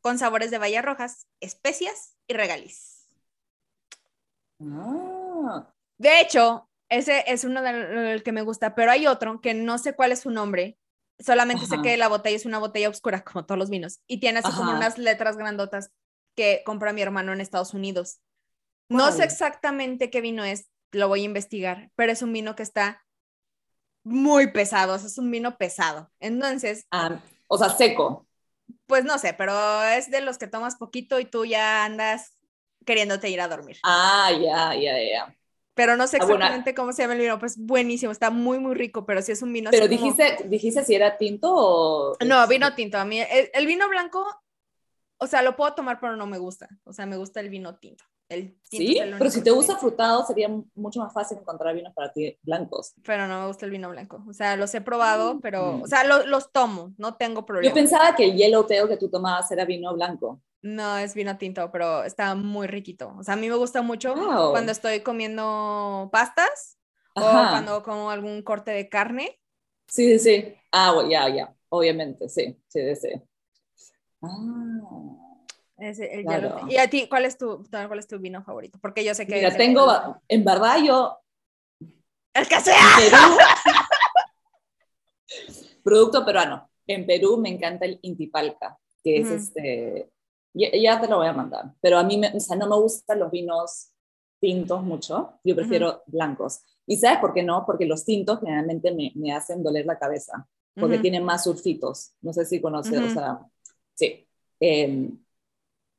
[0.00, 3.06] con sabores de bayas rojas, especias y regaliz.
[4.60, 5.72] Ah.
[5.98, 9.94] De hecho, ese es uno del que me gusta, pero hay otro que no sé
[9.94, 10.78] cuál es su nombre.
[11.18, 14.40] Solamente sé que la botella es una botella oscura, como todos los vinos, y tiene
[14.40, 15.90] así como unas letras grandotas
[16.34, 18.20] que compra mi hermano en Estados Unidos.
[18.88, 22.62] No sé exactamente qué vino es, lo voy a investigar, pero es un vino que
[22.62, 23.04] está
[24.04, 26.10] muy pesado, es un vino pesado.
[26.20, 26.86] Entonces.
[26.90, 28.26] Ah, o sea, seco.
[28.86, 32.36] Pues no sé, pero es de los que tomas poquito y tú ya andas
[32.84, 33.78] queriéndote ir a dormir.
[33.82, 35.34] Ah, ya, ya, ya.
[35.74, 38.74] Pero no sé ah, exactamente cómo se llama el vino, pues buenísimo, está muy, muy
[38.74, 39.70] rico, pero sí es un vino.
[39.72, 42.16] Pero dijiste, dijiste si era tinto o.
[42.24, 42.98] No, vino tinto.
[42.98, 44.24] A mí, el, vino blanco,
[45.18, 46.68] o sea, lo puedo tomar, pero no me gusta.
[46.84, 48.04] O sea, me gusta el vino tinto.
[48.28, 52.38] El sí, pero si te gusta frutado, sería mucho más fácil encontrar vinos para ti
[52.42, 52.94] blancos.
[53.04, 54.24] Pero no me gusta el vino blanco.
[54.26, 55.82] O sea, los he probado, mm, pero, mm.
[55.82, 57.68] o sea, los tomo, no tengo problema.
[57.68, 60.40] Yo pensaba que el yellow tail que tú tomabas era vino blanco.
[60.62, 63.14] No, es vino tinto, pero está muy riquito.
[63.18, 64.14] O sea, a mí me gusta mucho
[64.50, 66.78] cuando estoy comiendo pastas
[67.14, 69.38] o cuando como algún corte de carne.
[69.86, 70.54] Sí, sí, sí.
[70.72, 71.54] Ah, ya, ya.
[71.68, 73.10] Obviamente, sí, sí, sí.
[74.22, 75.23] Ah.
[76.68, 78.78] ¿Y a ti cuál es, tu, cuál es tu vino favorito?
[78.80, 79.36] Porque yo sé que...
[79.36, 81.18] Mira, tengo, en verdad yo...
[82.32, 82.76] ¡El que sea!
[85.84, 86.68] producto peruano.
[86.86, 90.10] En Perú me encanta el Intipalca, que es este
[90.54, 91.74] ya, te lo voy a mandar.
[91.80, 93.90] Pero a mí, me, o sea, no me gustan los vinos
[94.40, 95.40] tintos mucho.
[95.42, 96.60] Yo prefiero blancos.
[96.86, 97.64] ¿Y sabes por qué no?
[97.66, 100.46] Porque los tintos generalmente me, me hacen doler la cabeza.
[100.74, 102.14] Porque tienen más sulfitos.
[102.20, 103.38] No sé si conoces, o sea,
[103.94, 104.26] sí.
[104.58, 105.23] Em,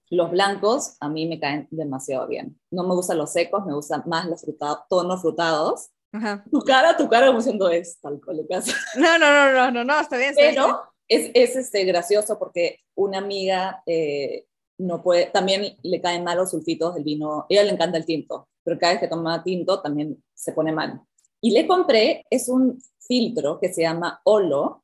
[0.09, 2.59] los blancos a mí me caen demasiado bien.
[2.71, 5.89] No me gustan los secos, me gustan más los frutados, tonos frutados.
[6.49, 8.47] Tu cara, tu cara como siendo es tal cual.
[8.95, 10.33] No, no, no, no, no, no, está bien.
[10.35, 14.45] Pero es, es este, gracioso porque una amiga eh,
[14.77, 18.05] no puede, también le caen mal los sulfitos del vino, a ella le encanta el
[18.05, 21.01] tinto, pero cada vez que toma tinto también se pone mal.
[21.41, 24.83] Y le compré, es un filtro que se llama Olo,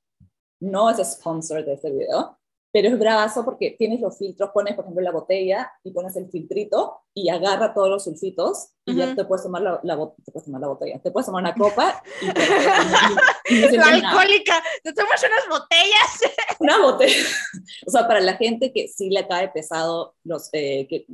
[0.59, 2.37] no es sponsor de este video,
[2.71, 6.29] pero es bravazo porque tienes los filtros, pones por ejemplo la botella y pones el
[6.29, 10.61] filtrito y agarra todos los sulfitos y ya te puedes tomar la, te puedes tomar
[10.61, 16.33] la botella, te puedes tomar una copa y, te, la alcohólica, te tomas unas botellas.
[16.59, 17.15] Una botella.
[17.87, 21.05] O sea, para la gente que sí le cae pesado los, eh, que,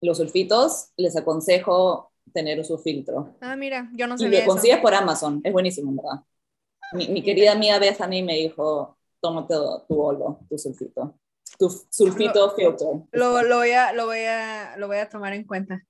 [0.00, 3.36] los sulfitos, les aconsejo tener su filtro.
[3.40, 6.24] Ah, mira, yo no sabía Y lo consigues por Amazon, es buenísimo, ¿verdad?
[6.92, 9.54] Mi, mi querida amiga Bethany me dijo, tómate
[9.88, 11.18] tu olo, tu sulfito,
[11.58, 12.88] tu sulfito lo, filter.
[13.12, 15.82] Lo, lo, voy a, lo, voy a, lo voy a tomar en cuenta.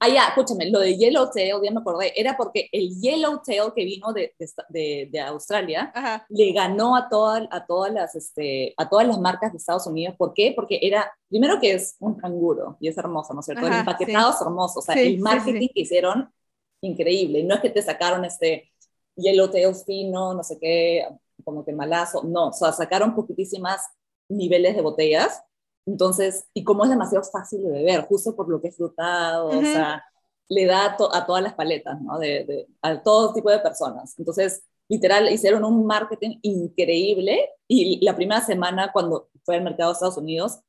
[0.00, 4.12] Ah, ya, escúchame, lo de Yellowtail, ya me acordé, era porque el Yellowtail que vino
[4.12, 4.34] de,
[4.68, 5.92] de, de Australia
[6.28, 10.14] le ganó a, todas a, todas las, este, a todas las marcas de Estados Unidos.
[10.16, 10.52] ¿Por qué?
[10.54, 13.66] Porque era, primero que es un canguro y es hermoso, ¿no es cierto?
[13.66, 16.32] el empaquetado es hermoso, o sea, el marketing que hicieron,
[16.80, 17.44] increíble.
[17.44, 18.72] No es que te sacaron este
[19.16, 21.06] Yellowtail fino, no sé qué,
[21.44, 23.80] como que malazo, no, o sea, sacaron poquitísimas
[24.28, 25.42] niveles de botellas,
[25.86, 29.62] entonces, y como es demasiado fácil de beber, justo por lo que es frutado, o
[29.62, 30.04] sea,
[30.48, 32.18] le da a todas las paletas, ¿no?
[32.18, 34.14] De, de, a todo tipo de personas.
[34.18, 39.94] Entonces, literal, hicieron un marketing increíble y la primera semana cuando fue al mercado de
[39.94, 40.60] Estados Unidos,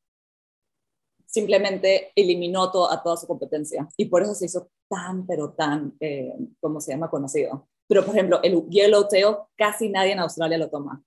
[1.25, 6.33] simplemente eliminó a toda su competencia y por eso se hizo tan, pero tan, eh,
[6.59, 7.67] ¿cómo se llama?, conocido.
[7.93, 10.99] Pero, por ejemplo, el yellowtail casi nadie en Australia lo toma,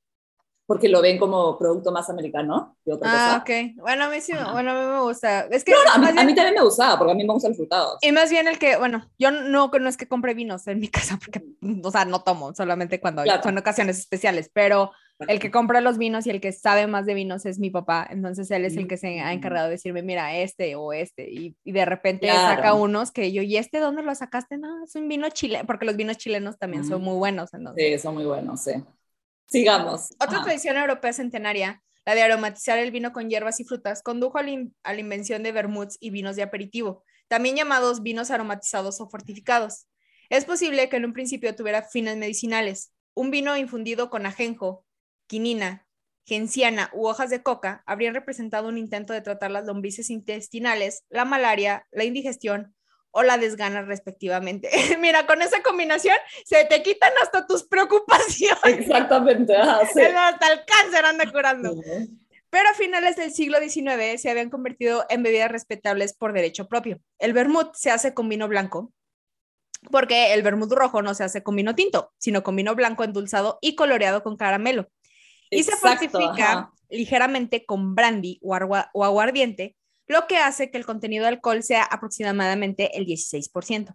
[0.67, 3.81] porque lo ven como producto más americano que otra ah, ok.
[3.81, 5.49] Bueno, a mí sí, bueno, a mí me gusta.
[5.51, 7.99] Es que no, a, mí, también me gustaba, porque a mí me gustan los frutados.
[8.03, 10.87] Y más bien el que, bueno, yo no, no es que compre vinos en mi
[10.97, 11.43] casa, porque,
[11.83, 14.93] o sea, no tomo, solamente cuando son ocasiones especiales, pero
[15.29, 18.07] el que compra los vinos y el que sabe más de vinos es mi papá.
[18.11, 19.33] Entonces él es el que se ha Mm.
[19.33, 21.31] encargado de decirme, mira, este o este.
[21.31, 22.57] Y, y de repente Claro.
[22.57, 24.59] saca unos que yo, ¿y este dónde lo sacaste?
[24.59, 27.05] No, es un vino chileno, porque los vinos chilenos también son Ujú.
[27.11, 27.55] muy buenos.
[27.55, 27.85] Entonces.
[27.85, 28.73] Sí, son muy buenos, sí.
[29.49, 30.11] Sigamos.
[30.21, 30.45] Otra Ajá.
[30.45, 34.51] tradición europea centenaria, la de aromatizar el vino con hierbas y frutas, condujo a la,
[34.51, 39.09] in- a la invención de vermuts y vinos de aperitivo, también llamados vinos aromatizados o
[39.09, 39.87] fortificados.
[40.31, 42.93] Es posible que en un principio tuviera fines medicinales.
[43.15, 44.85] Un vino infundido con ajenjo,
[45.27, 45.87] quinina,
[46.27, 51.25] genciana u hojas de coca habrían representado un intento de tratar las lombrices intestinales, la
[51.25, 52.75] malaria, la indigestión
[53.13, 54.69] o la desgana respectivamente.
[55.01, 58.81] Mira, con esa combinación se te quitan hasta tus preocupaciones.
[58.81, 59.55] Exactamente,
[59.95, 60.03] sí.
[60.03, 61.75] Hasta el cáncer anda curando.
[62.51, 67.01] Pero a finales del siglo XIX se habían convertido en bebidas respetables por derecho propio.
[67.19, 68.93] El vermut se hace con vino blanco,
[69.91, 73.59] porque el vermut rojo no se hace con vino tinto, sino con vino blanco endulzado
[73.61, 74.91] y coloreado con caramelo.
[75.51, 76.73] Y se fortifica ajá.
[76.89, 81.63] ligeramente con brandy o, agua- o aguardiente, lo que hace que el contenido de alcohol
[81.63, 83.95] sea aproximadamente el 16%.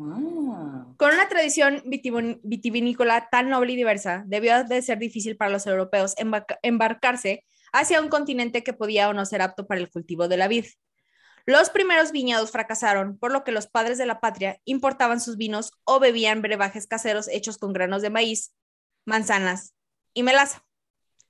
[0.00, 5.50] Ah, Con una tradición vitivin- vitivinícola tan noble y diversa, debió de ser difícil para
[5.52, 9.90] los europeos embarca- embarcarse hacia un continente que podía o no ser apto para el
[9.90, 10.64] cultivo de la vid.
[11.46, 15.72] Los primeros viñedos fracasaron, por lo que los padres de la patria importaban sus vinos
[15.84, 18.54] o bebían brebajes caseros hechos con granos de maíz,
[19.04, 19.74] manzanas
[20.14, 20.64] y melaza.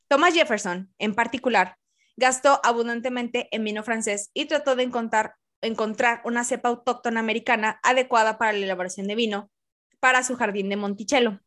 [0.09, 1.77] Thomas Jefferson, en particular,
[2.17, 8.39] gastó abundantemente en vino francés y trató de encontrar, encontrar una cepa autóctona americana adecuada
[8.39, 9.51] para la elaboración de vino
[9.99, 11.41] para su jardín de Monticello.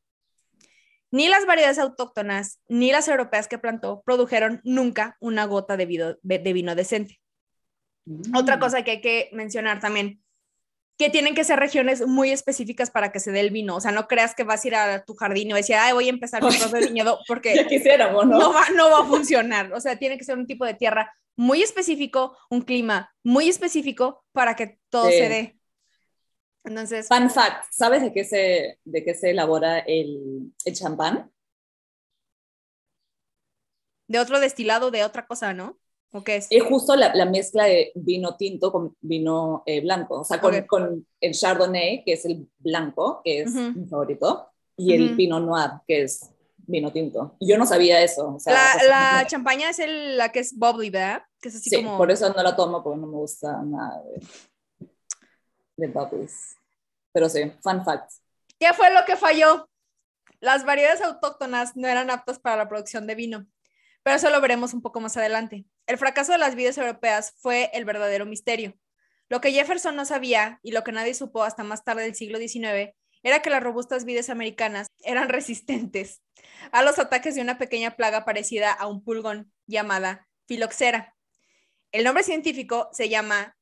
[1.10, 6.15] Ni las variedades autóctonas ni las europeas que plantó produjeron nunca una gota de vino,
[6.21, 7.21] de vino decente.
[8.36, 8.60] Otra mm.
[8.60, 10.21] cosa que hay que mencionar también,
[10.98, 13.76] que tienen que ser regiones muy específicas para que se dé el vino.
[13.76, 16.08] O sea, no creas que vas a ir a tu jardín y decir, ay, voy
[16.08, 18.40] a empezar mi propio viñedo, porque Ya quisiéramos, ¿no?
[18.40, 19.72] no va, no va a funcionar.
[19.74, 24.26] O sea, tiene que ser un tipo de tierra muy específico, un clima muy específico
[24.32, 25.18] para que todo Sí.
[25.18, 25.60] se dé.
[26.64, 31.32] Entonces, Fun fact, ¿sabes de qué se, de qué se elabora el, el champán?
[34.10, 35.78] de otro destilado, de otra cosa, ¿no?
[36.12, 36.50] ¿O qué es?
[36.67, 41.34] Justo la, la mezcla de vino tinto con vino eh, blanco, o sea, con, el
[41.34, 45.15] Chardonnay, que es el blanco, que es mi favorito, y el.
[45.15, 47.36] Pinot Noir, que es vino tinto.
[47.39, 48.36] Yo no sabía eso.
[48.36, 48.84] O sea, La,
[49.22, 51.24] la champaña es el- la que es bubbly, ¿verdad?
[51.41, 51.98] Que es así sí, como...
[51.98, 54.88] por eso no la tomo, porque no me gusta nada de,
[55.78, 56.56] de bubbles.
[57.13, 58.12] Pero sí, fun fact.
[58.60, 59.70] ¿Qué fue lo que falló?
[60.39, 63.48] Las variedades autóctonas no eran aptas para la producción de vino,
[64.08, 65.65] pero eso lo veremos un poco más adelante.
[65.86, 68.74] El fracaso de las vides europeas fue el verdadero misterio.
[69.28, 72.38] Lo que Jefferson no sabía y lo que nadie supo hasta más tarde del siglo
[72.38, 76.22] XIX era que las robustas vides americanas eran resistentes
[76.72, 81.13] a los ataques de una pequeña plaga parecida a un pulgón llamada filoxera.
[81.91, 83.58] El nombre científico se llama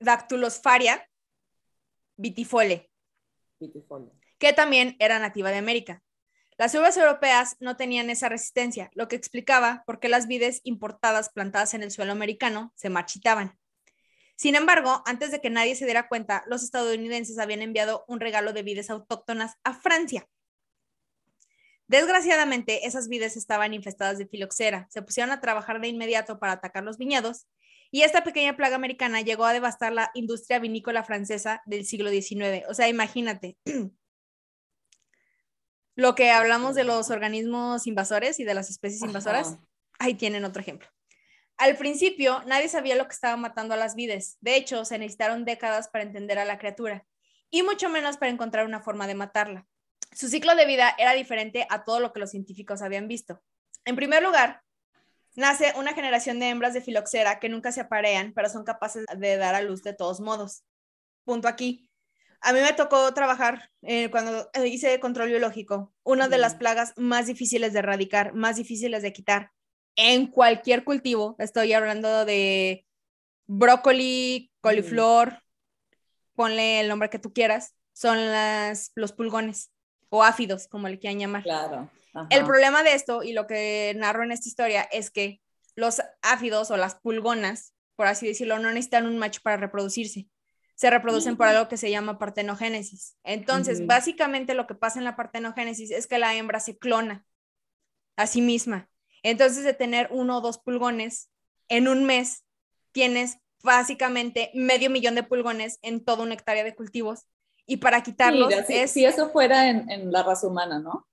[0.00, 1.06] Dactylosfaria
[2.16, 2.90] vitifole
[3.60, 4.10] Beautiful.
[4.38, 6.02] que también era nativa de América.
[6.62, 11.28] Las uvas europeas no tenían esa resistencia, lo que explicaba por qué las vides importadas
[11.28, 13.58] plantadas en el suelo americano se marchitaban.
[14.36, 18.52] Sin embargo, antes de que nadie se diera cuenta, los estadounidenses habían enviado un regalo
[18.52, 20.28] de vides autóctonas a Francia.
[21.88, 24.86] Desgraciadamente, esas vides estaban infestadas de filoxera.
[24.88, 27.48] Se pusieron a trabajar de inmediato para atacar los viñedos
[27.90, 32.66] y esta pequeña plaga americana llegó a devastar la industria vinícola francesa del siglo XIX.
[32.68, 33.56] O sea, imagínate.
[35.94, 39.60] Lo que hablamos de los organismos invasores y de las especies invasoras, Ajá.
[39.98, 40.88] ahí tienen otro ejemplo.
[41.58, 44.38] Al principio, nadie sabía lo que estaba matando a las vides.
[44.40, 47.06] De hecho, se necesitaron décadas para entender a la criatura
[47.50, 49.66] y mucho menos para encontrar una forma de matarla.
[50.12, 53.42] Su ciclo de vida era diferente a todo lo que los científicos habían visto.
[53.84, 54.62] En primer lugar,
[55.36, 59.36] nace una generación de hembras de filoxera que nunca se aparean, pero son capaces de
[59.36, 60.64] dar a luz de todos modos.
[61.24, 61.91] Punto aquí.
[62.42, 65.92] A mí me tocó trabajar eh, cuando eh, hice control biológico.
[66.02, 69.52] Una de las plagas más difíciles de erradicar, más difíciles de quitar
[69.94, 71.36] en cualquier cultivo.
[71.38, 72.84] Estoy hablando de
[73.46, 75.38] brócoli, coliflor,
[76.34, 77.74] ponle el nombre que tú quieras.
[77.92, 79.70] Son las, los pulgones
[80.08, 81.42] o áfidos, como le quieran llamar.
[81.44, 81.90] Claro.
[82.12, 82.26] ajá.
[82.30, 85.40] El problema de esto y lo que narro en esta historia es que
[85.76, 90.26] los áfidos o las pulgonas, por así decirlo, no necesitan un macho para reproducirse.
[90.82, 93.16] Se reproducen por algo que se llama partenogénesis.
[93.22, 97.24] Entonces, básicamente lo que pasa en la partenogénesis es que la hembra se clona
[98.16, 98.90] a sí misma.
[99.22, 101.30] Entonces, de tener uno o dos pulgones
[101.68, 102.42] en un mes,
[102.90, 107.28] tienes básicamente medio millón de pulgones en toda una hectárea de cultivos.
[107.64, 108.90] Y para quitarlos Mira, si, es...
[108.90, 111.06] si eso fuera en, en la raza humana, ¿no?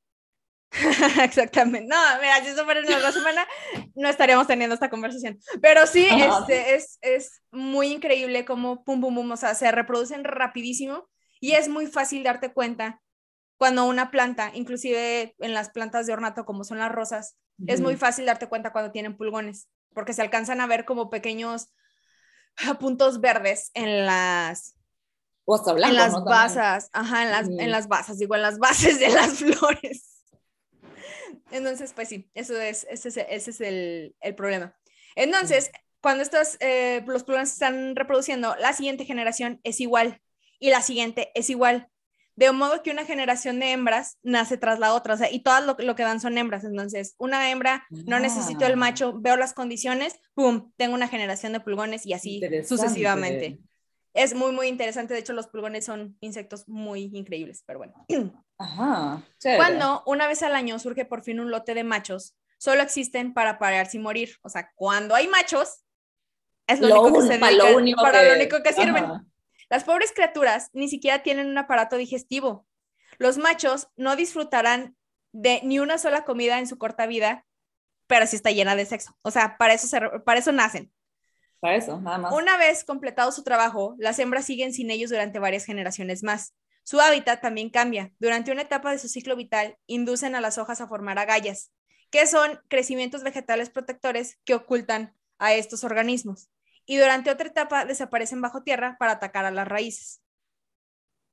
[1.23, 1.87] Exactamente.
[1.87, 3.47] No, mira, si eso fuera en otra semana,
[3.95, 5.39] no estaríamos teniendo esta conversación.
[5.61, 10.23] Pero sí, este, es, es muy increíble cómo pum, pum, pum, o sea, se reproducen
[10.23, 11.09] rapidísimo
[11.39, 13.01] y es muy fácil darte cuenta
[13.57, 17.35] cuando una planta, inclusive en las plantas de ornato como son las rosas,
[17.67, 21.73] es muy fácil darte cuenta cuando tienen pulgones, porque se alcanzan a ver como pequeños
[22.79, 24.75] puntos verdes en las
[25.89, 29.33] en las basas, ajá, en las, en las basas, digo, en las bases de las
[29.39, 30.08] flores.
[31.51, 34.75] Entonces, pues sí, eso es, ese es, ese es el, el, problema.
[35.15, 35.71] Entonces,
[36.01, 40.21] cuando estos, eh, los pulgones están reproduciendo, la siguiente generación es igual
[40.59, 41.87] y la siguiente es igual.
[42.35, 45.65] De modo que una generación de hembras nace tras la otra, o sea, y todas
[45.65, 46.63] lo, lo que dan son hembras.
[46.63, 48.77] Entonces, una hembra, no necesito el ah.
[48.77, 50.71] macho, veo las condiciones, ¡pum!
[50.77, 53.59] Tengo una generación de pulgones y así sucesivamente.
[54.13, 55.13] Es muy, muy interesante.
[55.13, 58.05] De hecho, los pulgones son insectos muy increíbles, pero bueno.
[58.59, 59.23] Ajá.
[59.55, 63.57] Cuando una vez al año surge por fin un lote de machos, solo existen para
[63.57, 64.37] pararse y morir.
[64.41, 65.85] O sea, cuando hay machos,
[66.67, 69.05] es lo, único que se para, lo único, para lo único que sirven.
[69.69, 72.67] Las pobres criaturas ni siquiera tienen un aparato digestivo.
[73.17, 74.95] Los machos no disfrutarán
[75.31, 77.45] de ni una sola comida en su corta vida,
[78.07, 79.17] pero sí está llena de sexo.
[79.21, 79.87] O sea, para eso,
[80.25, 80.91] para eso nacen.
[81.59, 82.33] Para eso, nada más.
[82.33, 86.55] Una vez completado su trabajo, las hembras siguen sin ellos durante varias generaciones más.
[86.83, 88.11] Su hábitat también cambia.
[88.19, 91.71] Durante una etapa de su ciclo vital, inducen a las hojas a formar agallas,
[92.09, 96.49] que son crecimientos vegetales protectores que ocultan a estos organismos
[96.89, 100.23] y durante otra etapa desaparecen bajo tierra para atacar a las raíces.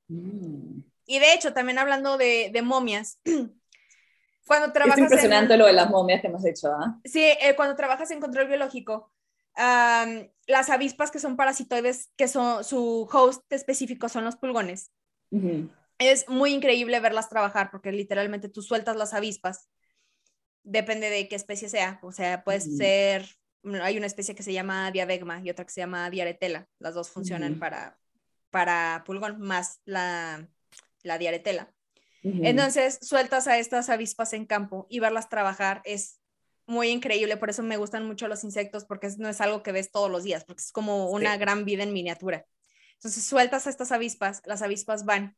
[0.07, 0.81] Mm.
[1.07, 3.19] Y de hecho, también hablando de, momias,
[4.45, 4.99] cuando trabajas...
[4.99, 6.99] Es impresionante lo de las momias que hemos hecho, ¿ah?
[7.03, 9.11] Sí, eh, cuando trabajas en control biológico,
[9.55, 14.91] las avispas que son parasitoides, que son su host específico son los pulgones.
[15.99, 19.69] Es muy increíble verlas trabajar porque literalmente tú sueltas las avispas,
[20.63, 23.27] depende de qué especie sea, o sea, puede ser
[23.81, 26.67] hay una especie que se llama diadegma y otra que se llama diaretela.
[26.79, 27.99] Las dos funcionan para,
[28.49, 30.47] para pulgón, más la,
[31.03, 31.73] la diaretela.
[32.23, 36.19] Entonces, sueltas a estas avispas en campo y verlas trabajar es
[36.65, 37.37] muy increíble.
[37.37, 40.23] Por eso me gustan mucho los insectos, porque no es algo que ves todos los
[40.23, 42.45] días, porque es como una gran vida en miniatura.
[42.97, 45.37] Entonces, sueltas a estas avispas, las avispas van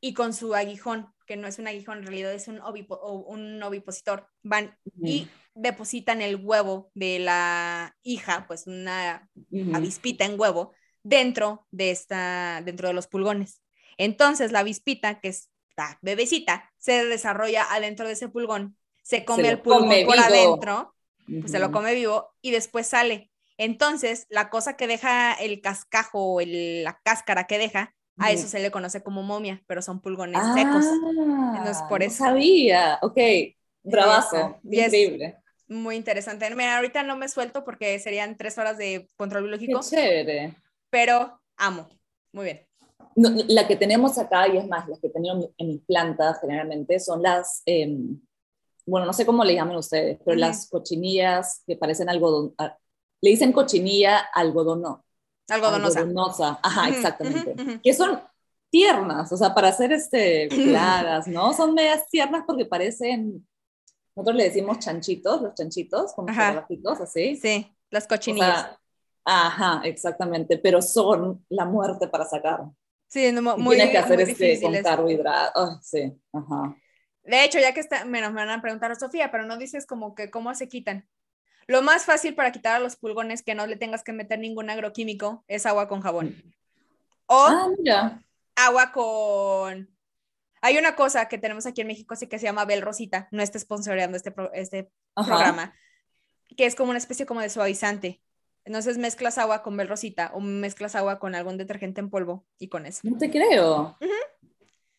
[0.00, 4.28] y con su aguijón, que no es un aguijón, en realidad es un, un ovipositor,
[4.42, 9.28] van y depositan el huevo de la hija, pues una
[9.74, 10.72] avispita en huevo,
[11.02, 13.60] dentro de, esta, dentro de los pulgones.
[13.96, 19.48] Entonces la avispita, que es la bebecita, se desarrolla adentro de ese pulgón, se come
[19.48, 20.94] el pulgón por adentro,
[21.26, 23.30] pues se lo come vivo y después sale.
[23.58, 28.58] Entonces, la cosa que deja el cascajo o la cáscara que deja, a eso se
[28.58, 30.84] le conoce como momia, pero son pulgones secos.
[30.84, 32.24] Ah, Entonces, por eso.
[32.24, 33.18] sabía, ok,
[33.82, 35.36] bravazo, increíble.
[35.68, 36.48] Muy interesante.
[36.54, 39.80] Mira, ahorita no me suelto porque serían tres horas de control biológico.
[39.80, 40.54] Qué chévere.
[40.90, 41.88] Pero amo.
[42.32, 42.66] Muy bien.
[43.48, 47.22] la que tenemos acá, y es más, las que tengo en mis plantas generalmente, son
[47.22, 48.20] las, em,
[48.86, 52.76] bueno, no sé cómo le llaman ustedes, pero las cochinillas que parecen algodón, ah,
[53.20, 55.04] le dicen cochinilla algodono,
[55.48, 56.00] Algodonosa.
[56.00, 57.80] Algodonosa, ajá, exactamente.
[57.82, 58.20] Que son
[58.70, 61.52] tiernas, o sea, para hacer este, claras, ¿no?
[61.54, 63.46] Son medias tiernas porque parecen,
[64.14, 67.36] nosotros le decimos chanchitos, los chanchitos, como ratitos, así.
[67.36, 68.76] Sí, las cochinillas.
[69.24, 72.64] ajá, exactamente, pero son la muerte para sacar.
[73.06, 76.76] Sí, muy Tienes que hacer este con carbohidratos, sí, ajá.
[77.22, 79.86] De hecho, ya que está, menos me van a preguntar a Sofía, pero no dices
[79.86, 81.08] como que cómo se quitan.
[81.68, 84.70] Lo más fácil para quitar a los pulgones que no le tengas que meter ningún
[84.70, 86.34] agroquímico es agua con jabón.
[87.26, 88.20] O ah,
[88.56, 89.88] agua con...
[90.62, 93.42] Hay una cosa que tenemos aquí en México, así que se llama Bel Rosita, no
[93.42, 95.74] está sponsoreando este, este programa,
[96.56, 98.22] que es como una especie como de suavizante.
[98.64, 102.68] Entonces mezclas agua con Bel Rosita o mezclas agua con algún detergente en polvo y
[102.68, 103.00] con eso.
[103.04, 103.96] No te creo.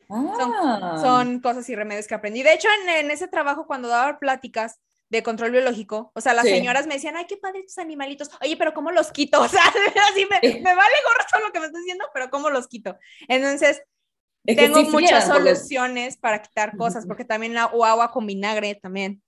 [0.09, 0.97] Ah.
[1.01, 2.41] son, cosas y remedios que aprendí.
[2.41, 4.79] De hecho, en, ese trabajo, cuando daba pláticas,
[5.09, 8.55] de control biológico, o sea, las señoras me decían, ay, qué padre estos animalitos, oye,
[8.57, 9.41] pero ¿cómo los quito?
[9.43, 9.63] O sea,
[10.11, 12.97] así me, me vale gorro todo lo que me estás diciendo, pero ¿cómo los quito?
[13.27, 13.81] Entonces,
[14.45, 19.21] tengo muchas soluciones para quitar cosas, porque también la, o agua con vinagre también.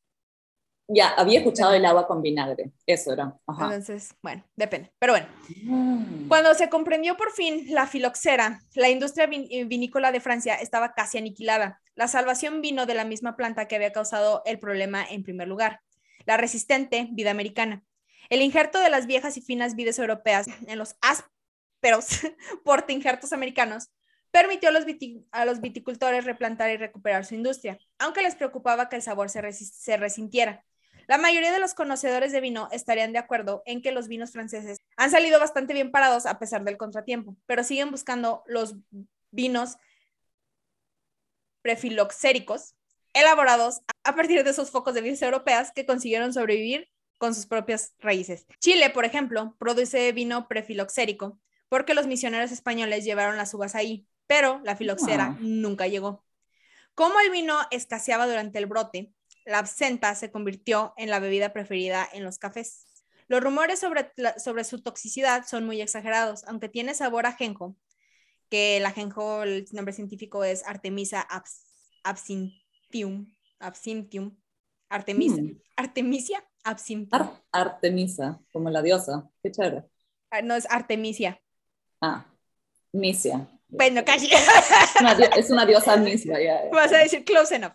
[0.88, 3.38] Ya, había escuchado el agua con vinagre, eso era.
[3.48, 4.92] Entonces, bueno, depende.
[5.00, 5.28] Pero bueno,
[5.64, 6.28] mm.
[6.28, 11.82] cuando se comprendió por fin la filoxera, la industria vinícola de Francia estaba casi aniquilada.
[11.96, 15.80] La salvación vino de la misma planta que había causado el problema en primer lugar,
[16.26, 17.84] la resistente vida americana.
[18.30, 21.28] El injerto de las viejas y finas vides europeas en los ásperos
[22.90, 23.90] injertos americanos
[24.32, 24.86] permitió a los,
[25.32, 29.52] a los viticultores replantar y recuperar su industria, aunque les preocupaba que el sabor se,
[29.52, 30.64] se resintiera.
[31.12, 34.78] La mayoría de los conocedores de vino estarían de acuerdo en que los vinos franceses
[34.95, 38.78] han salido bastante bien parados a pesar del contratiempo, pero siguen buscando los
[39.30, 39.76] vinos
[41.62, 42.76] prefiloxéricos
[43.12, 47.93] elaborados a partir de esos focos de vinos europeas que consiguieron sobrevivir con sus propias
[47.99, 48.45] raíces.
[48.62, 54.62] Chile, por ejemplo, produce vino prefiloxérico porque los misioneros españoles llevaron las uvas ahí, pero
[54.64, 56.24] la filoxera nunca llegó.
[56.95, 59.12] Como el vino escaseaba durante el brote,
[59.46, 62.86] la absenta se convirtió en la bebida preferida en los cafés.
[63.28, 67.78] Los rumores sobre, sobre su toxicidad son muy exagerados, aunque tiene sabor a ajenjo,
[68.50, 71.26] que el ajenjo, el nombre científico es Artemisa
[72.04, 73.28] absinthium,
[73.60, 74.38] absinthium,
[74.89, 75.62] Artemisa, mm.
[75.78, 77.30] Artemisia absinthium.
[77.52, 79.84] Artemisa, como la diosa, qué chévere.
[80.30, 81.42] Ah, no, es Artemisia.
[82.02, 82.26] Ah,
[82.92, 83.48] Misia.
[83.70, 84.30] Bueno, casi.
[85.38, 86.70] Es una, diosa Misia, ya.
[86.72, 87.74] Vas a decir close enough.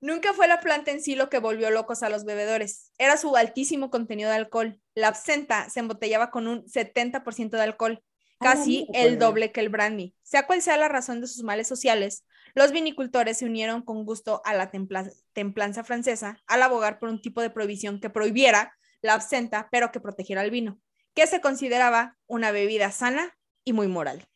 [0.00, 3.36] Nunca fue la planta en sí lo que volvió locos a los bebedores, era su
[3.36, 4.80] altísimo contenido de alcohol.
[4.94, 8.02] La absenta se embotellaba con un 70% de alcohol,
[8.38, 10.14] casi el doble que el brandy.
[10.22, 12.24] Sea cual sea la razón de sus males sociales,
[12.54, 17.42] los vinicultores se unieron con gusto a la templanza francesa al abogar por un tipo
[17.42, 20.80] de prohibición que prohibiera la absenta, pero que protegiera el vino,
[21.14, 24.26] que se consideraba una bebida sana y muy moral.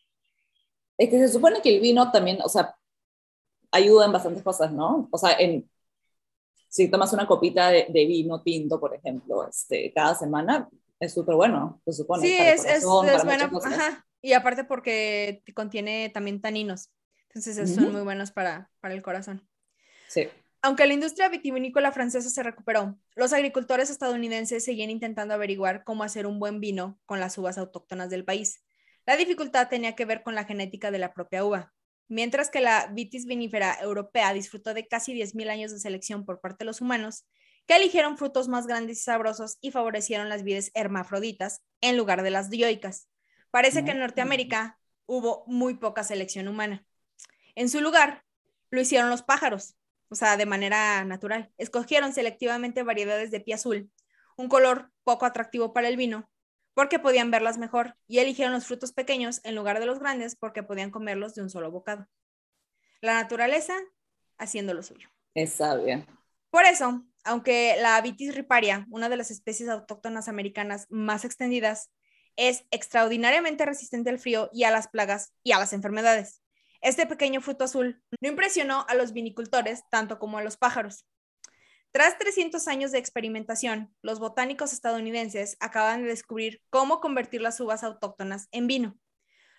[0.99, 2.77] Es que se supone que el vino también, o sea,
[3.75, 5.09] ayuda en bastantes cosas, ¿no?
[5.11, 5.69] O sea, en,
[6.69, 10.69] si tomas una copita de, vino tinto, por ejemplo, este, cada semana,
[10.99, 12.23] es súper bueno, se supone.
[12.23, 14.07] Sí, es, es, bueno, ajá.
[14.23, 16.91] Y aparte porque contiene también taninos.
[17.29, 19.47] Entonces, son muy buenos para, para el corazón.
[20.09, 20.29] Sí.
[20.63, 26.27] Aunque la industria vitivinícola francesa se recuperó, los agricultores estadounidenses seguían intentando averiguar cómo hacer
[26.27, 28.65] un buen vino con las uvas autóctonas del país.
[29.05, 31.75] La dificultad tenía que ver con la genética de la propia uva.
[32.09, 36.59] Mientras que la vitis vinífera europea disfrutó de casi 10.000 años de selección por parte
[36.61, 37.27] de los humanos,
[37.67, 42.31] que eligieron frutos más grandes y sabrosos y favorecieron las vides hermafroditas en lugar de
[42.31, 43.09] las dioicas.
[43.51, 46.85] Parece que en Norteamérica hubo muy poca selección humana.
[47.55, 48.25] En su lugar,
[48.71, 49.77] lo hicieron los pájaros,
[50.09, 51.53] o sea, de manera natural.
[51.57, 53.91] Escogieron selectivamente variedades de pie azul,
[54.37, 56.29] un color poco atractivo para el vino,
[56.75, 60.63] porque podían verlas mejor y eligieron los frutos pequeños en lugar de los grandes porque
[60.63, 62.07] podían comerlos de un solo bocado.
[63.01, 63.75] La naturaleza
[64.39, 65.09] haciendo lo suyo.
[65.35, 66.07] Es sabia.
[66.51, 71.91] Por eso, aunque la Vitis riparia, una de las especies autóctonas americanas más extendidas,
[72.37, 76.43] es extraordinariamente resistente al frío y a las plagas y a las enfermedades.
[76.81, 81.07] Este pequeño fruto azul no impresionó a los vinicultores tanto como a los pájaros.
[81.95, 87.85] Tras 300 años de experimentación, los botánicos estadounidenses acaban de descubrir cómo convertir las uvas
[87.85, 88.99] autóctonas en vino.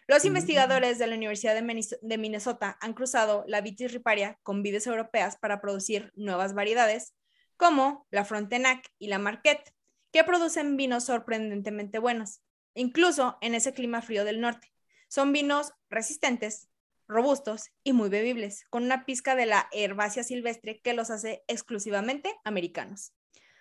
[0.06, 0.28] Los mm.
[0.28, 5.62] investigadores de la Universidad de Minnesota han cruzado la vitis riparia con vides europeas para
[5.62, 7.16] producir nuevas variedades,
[7.56, 9.74] como la Frontenac y la Marquette,
[10.12, 12.42] que producen vinos sorprendentemente buenos,
[12.74, 14.74] incluso en ese clima frío del norte.
[15.08, 16.68] Son vinos resistentes,
[17.08, 22.34] robustos y muy bebibles, con una pizca de la herbácea silvestre que los hace exclusivamente
[22.44, 23.14] americanos.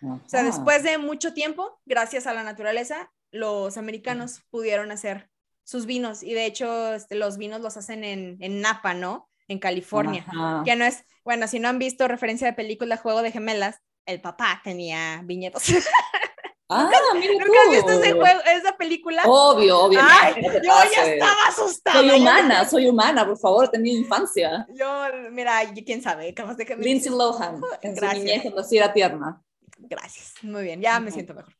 [0.02, 5.30] O sea, después de mucho tiempo, gracias a la naturaleza, los americanos pudieron hacer
[5.64, 9.30] sus vinos y de hecho este, los vinos los hacen en, en Napa, ¿no?
[9.48, 10.26] En California.
[10.64, 14.20] Que no es, bueno, si no han visto referencia de película Juego de Gemelas, el
[14.20, 15.64] papá tenía viñedos.
[16.68, 19.22] Ah, mira ¿Nunca has visto ese juego, esa película?
[19.26, 20.60] Obvio, obviamente.
[20.62, 22.00] yo ya estaba asustada.
[22.00, 24.66] Soy humana, soy humana, por favor, tenía infancia.
[24.74, 24.88] Yo,
[25.30, 26.84] mira, quién sabe, capaz de que me...
[26.84, 28.18] Lindsay Lohan, en Gracias.
[28.18, 29.42] su niñez cuando sí era tierna.
[29.76, 31.54] Gracias, muy bien, ya me siento mejor.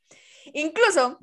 [0.54, 1.18] Incluso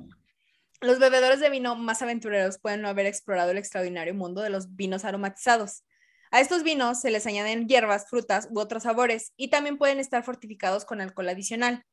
[0.80, 4.76] los bebedores de vino más aventureros pueden no haber explorado el extraordinario mundo de los
[4.76, 5.84] vinos aromatizados.
[6.30, 10.24] A estos vinos se les añaden hierbas, frutas u otros sabores y también pueden estar
[10.24, 11.84] fortificados con alcohol adicional.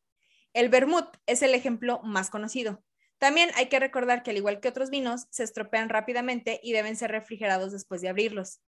[0.53, 2.83] El vermut es el ejemplo más conocido.
[3.19, 6.95] También hay que recordar que al igual que otros vinos, se estropean rápidamente y deben
[6.95, 8.61] ser refrigerados después de abrirlos.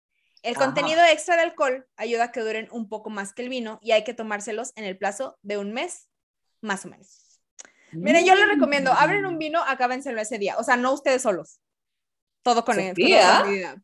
[0.42, 3.78] El contenido extra de alcohol ayuda a que duren un poco más que el vino
[3.82, 6.08] y hay que tomárselos en el plazo de un mes,
[6.60, 7.40] más o menos.
[7.92, 10.56] Miren, yo les recomiendo, abren un vino, acábenselo ese día.
[10.58, 11.60] O sea, no ustedes solos.
[12.42, 12.94] Todo con, el,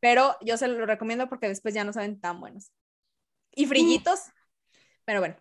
[0.00, 2.70] Pero yo se lo recomiendo porque después ya no saben tan buenos.
[3.50, 4.20] Y frillitos.
[5.04, 5.36] Pero bueno.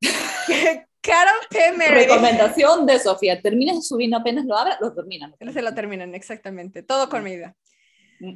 [1.04, 1.72] Carol P.
[1.76, 2.08] Meredith.
[2.08, 3.40] Recomendación de Sofía.
[3.42, 5.34] Termina su vino apenas lo abra, lo terminan.
[5.52, 6.82] Se lo terminan, exactamente.
[6.82, 7.54] Todo con medida.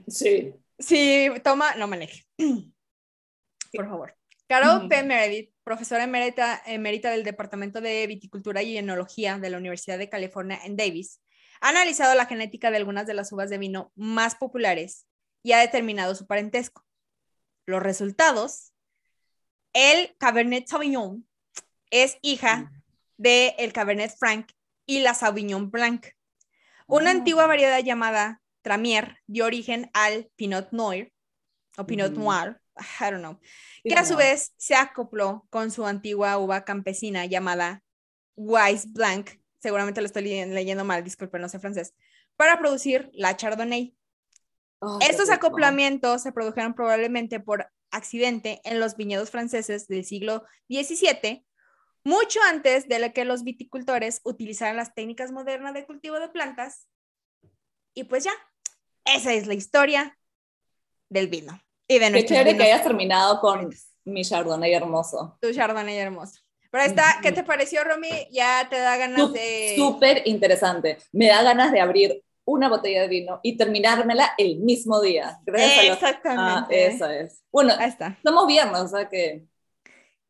[0.06, 0.52] Sí.
[0.78, 2.24] Si toma, no maneje.
[3.72, 4.14] Por favor.
[4.46, 5.02] Carol P.
[5.02, 10.58] Meredith, profesora emérita, emérita del Departamento de Viticultura y Enología de la Universidad de California
[10.64, 11.20] en Davis,
[11.60, 15.06] ha analizado la genética de algunas de las uvas de vino más populares
[15.42, 16.84] y ha determinado su parentesco.
[17.66, 18.72] Los resultados,
[19.74, 21.27] el Cabernet Sauvignon
[21.90, 22.70] es hija
[23.16, 24.50] del el Cabernet Franc
[24.86, 26.06] y la Sauvignon Blanc.
[26.86, 27.12] Una Ah.
[27.14, 31.12] antigua variedad llamada Tramier dio origen al Pinot Noir
[31.76, 32.20] o Pinot Ujú.
[32.22, 32.60] Noir,
[33.00, 33.38] I don't know,
[33.84, 37.82] que a su vez se acopló con su antigua uva campesina llamada
[38.36, 41.94] Weiss Blanc, seguramente lo estoy le- leyendo mal, disculpen, no sé francés,
[42.36, 43.94] para producir la Chardonnay.
[44.80, 50.44] Ay, qué Estos acoplamientos se produjeron probablemente por accidente en los viñedos franceses del siglo
[50.68, 51.44] XVII,
[52.08, 56.88] mucho antes de lo que los viticultores utilizaran las técnicas modernas de cultivo de plantas.
[57.94, 58.32] Y pues ya,
[59.04, 60.18] esa es la historia
[61.08, 63.70] del vino y de Qué chévere que hayas terminado con
[64.04, 65.38] mi Chardonnay hermoso.
[65.40, 66.40] Tu Chardonnay hermoso.
[66.70, 68.28] Pero ahí está, ¿qué te pareció, Romy?
[68.30, 69.74] Ya te da ganas Sup- de...
[69.76, 70.98] Súper interesante.
[71.12, 75.38] Me da ganas de abrir una botella de vino y terminármela el mismo día.
[75.44, 76.86] Gracias a los- Ah, Exactamente.
[76.86, 77.42] eso es.
[77.50, 78.18] Bueno, Ahí está.
[78.22, 79.44] somos viernes, o sea que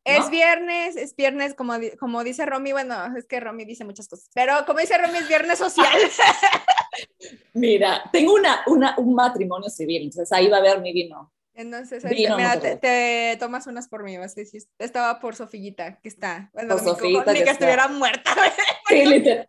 [0.04, 0.30] Es ¿no?
[0.30, 4.54] viernes, es viernes, como, como dice Romy, bueno, es que Romy dice muchas cosas, pero
[4.66, 5.92] como dice Romy, es viernes social.
[7.52, 11.32] Mira, tengo una, una, un matrimonio civil, entonces ahí va a haber mi vino.
[11.54, 15.98] Entonces, Vino mira, te, te tomas unas por mí, vas a decir, estaba por Sofillita,
[16.00, 18.32] que está, bueno, Por cojo- ni que que estuviera muerta.
[18.88, 19.44] Sí, literal.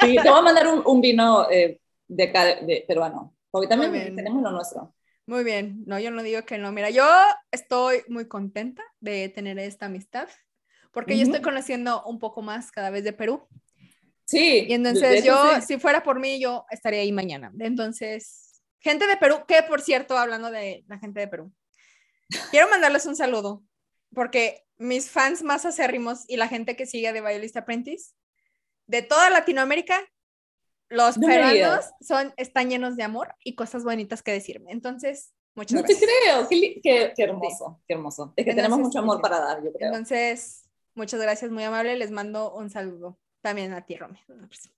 [0.00, 4.42] Sí, te voy a mandar un, un vino eh, de de, peruano, porque también tenemos
[4.42, 4.94] lo nuestro.
[5.26, 7.04] Muy bien, no, yo no digo que no, mira, yo
[7.50, 10.28] estoy muy contenta de tener esta amistad,
[10.92, 13.46] porque yo estoy conociendo un poco más cada vez de Perú,
[14.26, 14.66] Sí.
[14.68, 15.62] Y entonces yo, sí.
[15.62, 17.52] si fuera por mí, yo estaría ahí mañana.
[17.60, 21.52] Entonces, gente de Perú, que por cierto, hablando de la gente de Perú,
[22.50, 23.62] quiero mandarles un saludo,
[24.12, 28.14] porque mis fans más acérrimos y la gente que sigue de Violinista Apprentice,
[28.86, 30.00] de toda Latinoamérica,
[30.88, 34.72] los No peruanos son, están llenos de amor y cosas bonitas que decirme.
[34.72, 36.10] Entonces, muchas No te gracias.
[36.22, 38.32] creo, qué, qué- qué hermoso, qué hermoso.
[38.36, 39.22] Es que tenemos Entonces, mucho amor sí.
[39.22, 39.88] para dar, yo creo.
[39.88, 41.96] Entonces, muchas gracias, muy amable.
[41.96, 44.18] Les mando un saludo también a ti, Romy.
[44.28, 44.70] Un abrazo,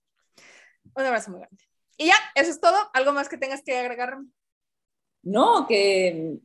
[0.95, 1.63] un abrazo muy grande.
[1.97, 2.77] Y ya, eso es todo.
[2.93, 4.17] ¿Algo más que tengas que agregar?
[5.21, 6.37] No, que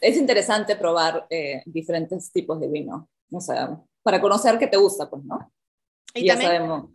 [0.00, 5.10] es interesante probar eh, diferentes tipos de vino, o sea, para conocer qué te gusta,
[5.10, 5.52] pues, ¿no?
[6.14, 6.90] Y, ya también, sabemos.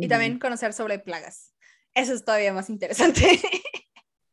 [0.00, 1.52] Y también conocer sobre plagas.
[1.94, 3.22] Eso es todavía más interesante.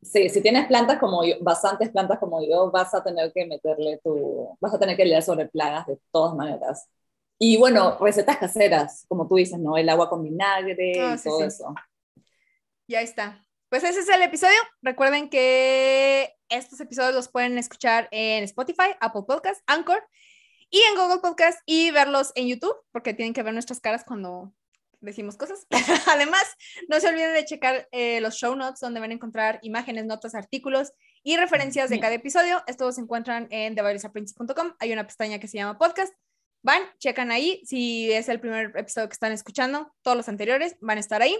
[0.02, 4.00] Sí, si tienes plantas como yo, bastantes plantas como yo, vas a tener que meterle
[4.02, 6.88] tu, vas a tener que leer sobre plagas de todas maneras.
[7.38, 9.76] Y bueno, recetas caseras, como tú dices, ¿no?
[9.78, 11.46] El agua con vinagre Ah, y sí, todo sí.
[11.48, 11.76] eso.
[12.88, 13.44] ya está.
[13.70, 14.58] Pues ese es el episodio.
[14.82, 20.02] Recuerden que estos episodios los pueden escuchar en Spotify, Apple Podcast, Anchor
[20.70, 24.54] y en Google Podcast y verlos en YouTube, porque tienen que ver nuestras caras cuando
[25.02, 25.66] decimos cosas.
[26.08, 26.44] Además,
[26.88, 30.36] no se olviden de checar eh, los show notes donde van a encontrar imágenes, notas,
[30.36, 30.94] artículos
[31.24, 32.64] y referencias de cada episodio.
[32.68, 34.74] Estos se encuentran en thevariosaprince.com.
[34.80, 36.14] Hay una pestaña que se llama podcast.
[36.64, 37.62] Van, checan ahí.
[37.66, 41.38] Si es el primer episodio que están escuchando, todos los anteriores van a estar ahí.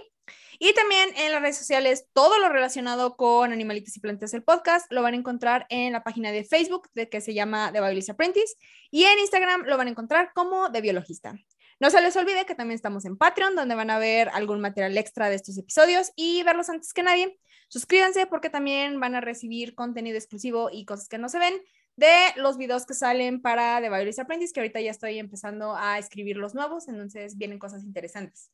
[0.58, 4.90] Y también en las redes sociales, todo lo relacionado con Animalitos y Plantas el podcast
[4.90, 8.10] lo van a encontrar en la página de Facebook de que se llama The Biologist
[8.10, 8.54] Apprentice
[8.90, 11.34] y en Instagram lo van a encontrar como The Biologista.
[11.80, 14.98] No se les olvide que también estamos en Patreon, donde van a ver algún material
[14.98, 17.38] extra de estos episodios y verlos antes que nadie.
[17.68, 21.54] Suscríbanse porque también van a recibir contenido exclusivo y cosas que no se ven
[21.94, 25.98] de los videos que salen para The Biologist Apprentice, que ahorita ya estoy empezando a
[25.98, 28.50] escribir los nuevos, entonces vienen cosas interesantes.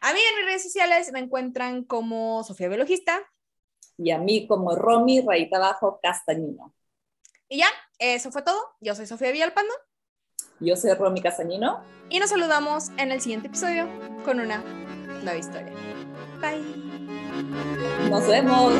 [0.00, 3.20] A mí en mis redes sociales me encuentran como Sofía Biologista.
[3.96, 6.72] Y a mí como Romy, rayita abajo, castañino.
[7.48, 8.60] Y ya, eso fue todo.
[8.80, 9.72] Yo soy Sofía Villalpando
[10.60, 11.80] Yo soy Romy Castañino.
[12.10, 13.88] y nos saludamos en el siguiente episodio
[14.24, 14.62] con una
[15.22, 15.72] nueva historia.
[16.40, 16.62] Bye.
[18.10, 18.74] Nos vemos.